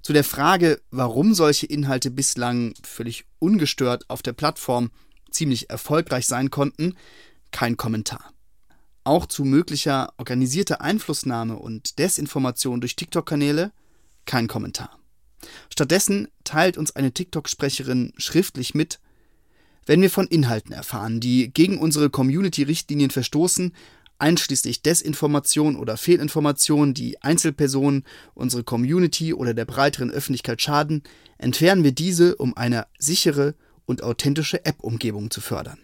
Zu 0.01 0.13
der 0.13 0.23
Frage, 0.23 0.81
warum 0.89 1.35
solche 1.35 1.67
Inhalte 1.67 2.09
bislang 2.09 2.73
völlig 2.81 3.25
ungestört 3.37 4.09
auf 4.09 4.23
der 4.23 4.33
Plattform 4.33 4.89
ziemlich 5.29 5.69
erfolgreich 5.69 6.25
sein 6.25 6.49
konnten, 6.49 6.97
kein 7.51 7.77
Kommentar. 7.77 8.33
Auch 9.03 9.27
zu 9.27 9.45
möglicher 9.45 10.11
organisierter 10.17 10.81
Einflussnahme 10.81 11.57
und 11.57 11.99
Desinformation 11.99 12.81
durch 12.81 12.95
TikTok-Kanäle 12.95 13.71
kein 14.25 14.47
Kommentar. 14.47 15.00
Stattdessen 15.71 16.27
teilt 16.43 16.77
uns 16.77 16.95
eine 16.95 17.11
TikTok-Sprecherin 17.11 18.13
schriftlich 18.17 18.73
mit, 18.73 18.99
wenn 19.85 20.01
wir 20.01 20.09
von 20.09 20.27
Inhalten 20.27 20.73
erfahren, 20.73 21.19
die 21.19 21.51
gegen 21.51 21.79
unsere 21.79 22.09
Community-Richtlinien 22.09 23.09
verstoßen, 23.09 23.73
einschließlich 24.19 24.83
Desinformation 24.83 25.75
oder 25.75 25.97
Fehlinformation, 25.97 26.93
die 26.93 27.21
Einzelpersonen, 27.23 28.05
unsere 28.35 28.63
Community 28.63 29.33
oder 29.33 29.53
der 29.53 29.65
breiteren 29.65 30.11
Öffentlichkeit 30.11 30.61
schaden, 30.61 31.01
entfernen 31.39 31.83
wir 31.83 31.91
diese, 31.91 32.35
um 32.35 32.55
eine 32.55 32.85
sichere 32.99 33.55
und 33.85 34.03
authentische 34.03 34.63
App-Umgebung 34.63 35.31
zu 35.31 35.41
fördern. 35.41 35.79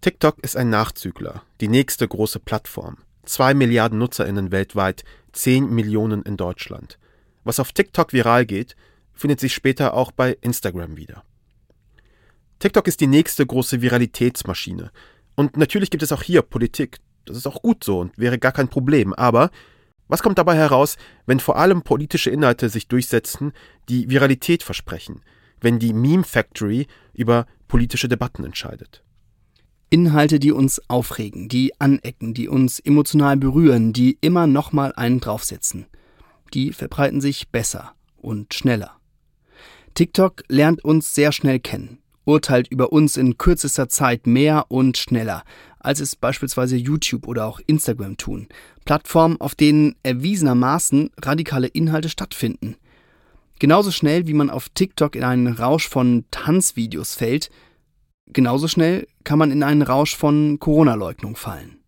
TikTok 0.00 0.42
ist 0.42 0.56
ein 0.56 0.68
Nachzügler, 0.68 1.44
die 1.60 1.68
nächste 1.68 2.08
große 2.08 2.40
Plattform. 2.40 2.96
Zwei 3.24 3.54
Milliarden 3.54 3.98
NutzerInnen 3.98 4.50
weltweit, 4.50 5.04
zehn 5.32 5.72
Millionen 5.72 6.22
in 6.22 6.36
Deutschland. 6.36 6.98
Was 7.44 7.60
auf 7.60 7.72
TikTok 7.72 8.12
viral 8.12 8.46
geht, 8.46 8.76
findet 9.12 9.40
sich 9.40 9.54
später 9.54 9.94
auch 9.94 10.12
bei 10.12 10.36
Instagram 10.40 10.96
wieder. 10.96 11.24
TikTok 12.58 12.86
ist 12.86 13.00
die 13.00 13.06
nächste 13.06 13.44
große 13.44 13.82
Viralitätsmaschine. 13.82 14.92
Und 15.34 15.56
natürlich 15.56 15.90
gibt 15.90 16.02
es 16.02 16.12
auch 16.12 16.22
hier 16.22 16.42
Politik. 16.42 16.98
Das 17.24 17.36
ist 17.36 17.46
auch 17.46 17.62
gut 17.62 17.82
so 17.82 18.00
und 18.00 18.16
wäre 18.18 18.38
gar 18.38 18.52
kein 18.52 18.68
Problem. 18.68 19.12
Aber 19.14 19.50
was 20.08 20.22
kommt 20.22 20.38
dabei 20.38 20.56
heraus, 20.56 20.96
wenn 21.26 21.40
vor 21.40 21.56
allem 21.56 21.82
politische 21.82 22.30
Inhalte 22.30 22.68
sich 22.68 22.86
durchsetzen, 22.86 23.52
die 23.88 24.10
Viralität 24.10 24.62
versprechen, 24.62 25.22
wenn 25.60 25.78
die 25.78 25.92
Meme 25.92 26.24
Factory 26.24 26.86
über 27.14 27.46
politische 27.66 28.08
Debatten 28.08 28.44
entscheidet? 28.44 29.02
Inhalte, 29.90 30.38
die 30.38 30.52
uns 30.52 30.80
aufregen, 30.88 31.48
die 31.48 31.78
anecken, 31.80 32.32
die 32.34 32.48
uns 32.48 32.78
emotional 32.78 33.36
berühren, 33.36 33.92
die 33.92 34.18
immer 34.20 34.46
nochmal 34.46 34.92
einen 34.96 35.20
draufsetzen. 35.20 35.86
Die 36.54 36.72
verbreiten 36.72 37.20
sich 37.20 37.48
besser 37.48 37.94
und 38.16 38.54
schneller. 38.54 38.92
TikTok 39.94 40.42
lernt 40.48 40.84
uns 40.84 41.14
sehr 41.14 41.32
schnell 41.32 41.60
kennen, 41.60 41.98
urteilt 42.24 42.68
über 42.68 42.92
uns 42.92 43.16
in 43.16 43.38
kürzester 43.38 43.88
Zeit 43.88 44.26
mehr 44.26 44.66
und 44.68 44.96
schneller, 44.96 45.44
als 45.78 46.00
es 46.00 46.16
beispielsweise 46.16 46.76
YouTube 46.76 47.26
oder 47.26 47.46
auch 47.46 47.60
Instagram 47.66 48.16
tun. 48.16 48.48
Plattformen, 48.84 49.40
auf 49.40 49.54
denen 49.54 49.96
erwiesenermaßen 50.02 51.10
radikale 51.20 51.66
Inhalte 51.66 52.08
stattfinden. 52.08 52.76
Genauso 53.58 53.90
schnell, 53.90 54.26
wie 54.26 54.34
man 54.34 54.50
auf 54.50 54.68
TikTok 54.70 55.14
in 55.14 55.24
einen 55.24 55.48
Rausch 55.48 55.88
von 55.88 56.24
Tanzvideos 56.30 57.14
fällt, 57.14 57.50
Genauso 58.32 58.66
schnell 58.66 59.06
kann 59.24 59.38
man 59.38 59.50
in 59.50 59.62
einen 59.62 59.82
Rausch 59.82 60.16
von 60.16 60.58
Corona-Leugnung 60.58 61.36
fallen. 61.36 61.82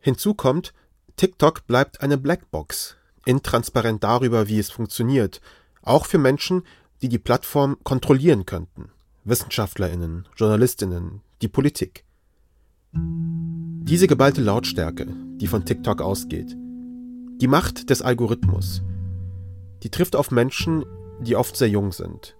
Hinzu 0.00 0.34
kommt, 0.34 0.72
TikTok 1.16 1.66
bleibt 1.66 2.00
eine 2.00 2.18
Blackbox, 2.18 2.95
intransparent 3.26 4.02
darüber, 4.02 4.48
wie 4.48 4.58
es 4.58 4.70
funktioniert, 4.70 5.40
auch 5.82 6.06
für 6.06 6.18
Menschen, 6.18 6.62
die 7.02 7.08
die 7.08 7.18
Plattform 7.18 7.76
kontrollieren 7.84 8.46
könnten. 8.46 8.90
Wissenschaftlerinnen, 9.24 10.26
Journalistinnen, 10.36 11.20
die 11.42 11.48
Politik. 11.48 12.04
Diese 12.92 14.06
geballte 14.06 14.40
Lautstärke, 14.40 15.06
die 15.36 15.46
von 15.46 15.64
TikTok 15.64 16.00
ausgeht, 16.00 16.56
die 17.40 17.48
Macht 17.48 17.90
des 17.90 18.00
Algorithmus, 18.00 18.82
die 19.82 19.90
trifft 19.90 20.16
auf 20.16 20.30
Menschen, 20.30 20.84
die 21.20 21.36
oft 21.36 21.56
sehr 21.56 21.68
jung 21.68 21.92
sind. 21.92 22.36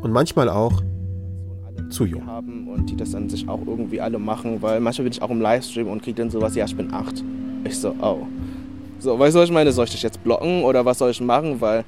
Und 0.00 0.12
manchmal 0.12 0.48
auch 0.48 0.82
zu 1.90 2.04
jung. 2.04 2.26
Haben 2.26 2.68
und 2.68 2.90
die 2.90 2.96
das 2.96 3.12
dann 3.12 3.28
sich 3.28 3.48
auch 3.48 3.60
irgendwie 3.66 4.00
alle 4.00 4.18
machen, 4.18 4.60
weil 4.62 4.80
manchmal 4.80 5.04
bin 5.04 5.12
ich 5.12 5.22
auch 5.22 5.30
im 5.30 5.40
Livestream 5.40 5.88
und 5.88 6.02
kriege 6.02 6.16
dann 6.16 6.30
sowas, 6.30 6.54
ja, 6.54 6.66
ich 6.66 6.76
bin 6.76 6.92
acht. 6.92 7.24
Ich 7.64 7.78
so, 7.78 7.94
oh. 8.00 8.26
So, 8.98 9.18
weißt 9.18 9.34
du, 9.34 9.40
was 9.40 9.48
ich 9.48 9.54
meine? 9.54 9.72
Soll 9.72 9.84
ich 9.84 9.92
dich 9.92 10.02
jetzt 10.02 10.22
blocken 10.24 10.64
oder 10.64 10.84
was 10.84 10.98
soll 10.98 11.10
ich 11.10 11.20
machen? 11.20 11.60
Weil 11.60 11.84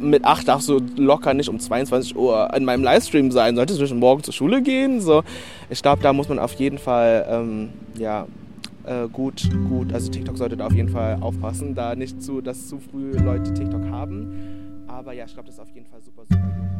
mit 0.00 0.24
acht 0.24 0.46
darfst 0.46 0.68
du 0.68 0.80
locker 0.96 1.34
nicht 1.34 1.48
um 1.48 1.58
22 1.58 2.16
Uhr 2.16 2.52
in 2.54 2.64
meinem 2.64 2.82
Livestream 2.84 3.30
sein. 3.30 3.56
Solltest 3.56 3.80
du 3.80 3.86
schon 3.86 3.98
morgen 3.98 4.22
zur 4.22 4.34
Schule 4.34 4.62
gehen? 4.62 5.00
So, 5.00 5.22
ich 5.70 5.82
glaube, 5.82 6.02
da 6.02 6.12
muss 6.12 6.28
man 6.28 6.38
auf 6.38 6.54
jeden 6.54 6.78
Fall, 6.78 7.26
ähm, 7.28 7.70
ja, 7.96 8.26
äh, 8.84 9.08
gut, 9.08 9.48
gut, 9.68 9.92
also 9.92 10.10
TikTok 10.10 10.38
sollte 10.38 10.56
da 10.56 10.66
auf 10.66 10.72
jeden 10.72 10.88
Fall 10.88 11.18
aufpassen, 11.20 11.74
da 11.74 11.94
nicht 11.94 12.22
zu, 12.22 12.40
dass 12.40 12.68
zu 12.68 12.78
früh 12.78 13.12
Leute 13.12 13.52
TikTok 13.52 13.84
haben. 13.90 14.84
Aber 14.86 15.12
ja, 15.12 15.24
ich 15.26 15.34
glaube, 15.34 15.46
das 15.46 15.56
ist 15.56 15.60
auf 15.60 15.70
jeden 15.74 15.86
Fall 15.86 16.00
super, 16.00 16.22
super 16.22 16.40
jung. 16.56 16.77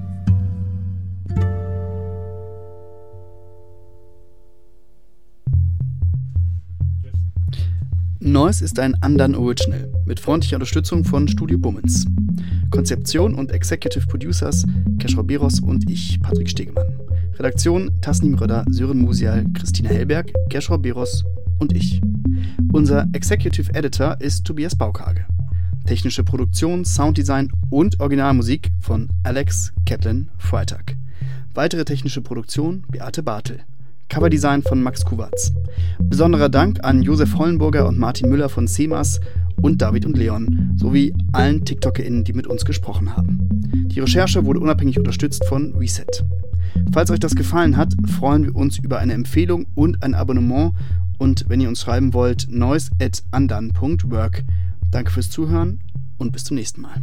Noise 8.21 8.65
ist 8.65 8.81
ein 8.81 8.97
Undone 9.05 9.39
Original 9.39 9.93
mit 10.05 10.19
freundlicher 10.19 10.57
Unterstützung 10.57 11.05
von 11.05 11.29
Studio 11.29 11.57
Bummens. 11.57 12.05
Konzeption 12.71 13.35
und 13.35 13.53
Executive 13.53 14.09
Producers 14.09 14.65
Keschrau 14.99 15.23
Beros 15.23 15.61
und 15.61 15.89
ich, 15.89 16.21
Patrick 16.21 16.51
Stegemann. 16.51 16.89
Redaktion 17.39 17.93
Tasnim 18.01 18.35
Röder, 18.35 18.65
Sören 18.71 19.03
Musial, 19.03 19.47
Christina 19.55 19.91
Hellberg, 19.91 20.33
Keschrau 20.51 20.79
Beros 20.79 21.25
und 21.61 21.73
ich. 21.73 22.01
Unser 22.73 23.07
Executive 23.13 23.73
Editor 23.73 24.21
ist 24.21 24.45
Tobias 24.45 24.75
Baukage. 24.75 25.25
Technische 25.87 26.25
Produktion, 26.25 26.85
Sounddesign 26.85 27.53
und 27.71 28.01
Originalmusik 28.01 28.73
von 28.81 29.09
Alex 29.23 29.73
Kaplan 29.87 30.29
Freitag. 30.39 30.97
Weitere 31.55 31.85
technische 31.85 32.21
Produktion 32.21 32.85
Beate 32.91 33.23
Bartel. 33.23 33.61
Coverdesign 34.09 34.63
von 34.63 34.83
Max 34.83 35.05
Kuwatz. 35.05 35.53
Besonderer 36.01 36.49
Dank 36.49 36.85
an 36.85 37.03
Josef 37.03 37.37
Hollenburger 37.37 37.87
und 37.87 37.99
Martin 37.99 38.29
Müller 38.29 38.49
von 38.49 38.67
CEMAS 38.67 39.21
und 39.61 39.83
David 39.83 40.07
und 40.07 40.17
Leon 40.17 40.73
sowie 40.77 41.15
allen 41.33 41.65
TikTokerInnen, 41.65 42.25
die 42.25 42.33
mit 42.33 42.47
uns 42.47 42.65
gesprochen 42.65 43.17
haben. 43.17 43.49
Die 43.93 44.01
Recherche 44.01 44.45
wurde 44.45 44.61
unabhängig 44.61 44.99
unterstützt 44.99 45.45
von 45.45 45.75
Reset. 45.75 46.25
Falls 46.93 47.11
euch 47.11 47.21
das 47.21 47.35
gefallen 47.35 47.77
hat, 47.77 47.93
freuen 48.07 48.45
wir 48.45 48.55
uns 48.55 48.79
über 48.79 48.99
eine 48.99 49.13
Empfehlung 49.13 49.67
und 49.75 50.03
ein 50.03 50.15
Abonnement. 50.15 50.73
Und 51.19 51.47
wenn 51.49 51.61
ihr 51.61 51.69
uns 51.69 51.81
schreiben 51.81 52.15
wollt, 52.15 52.47
noise 52.49 52.91
at. 53.01 53.23
Danke 54.91 55.11
fürs 55.11 55.31
Zuhören 55.31 55.81
und 56.17 56.33
bis 56.33 56.45
zum 56.45 56.57
nächsten 56.57 56.81
Mal. 56.81 57.03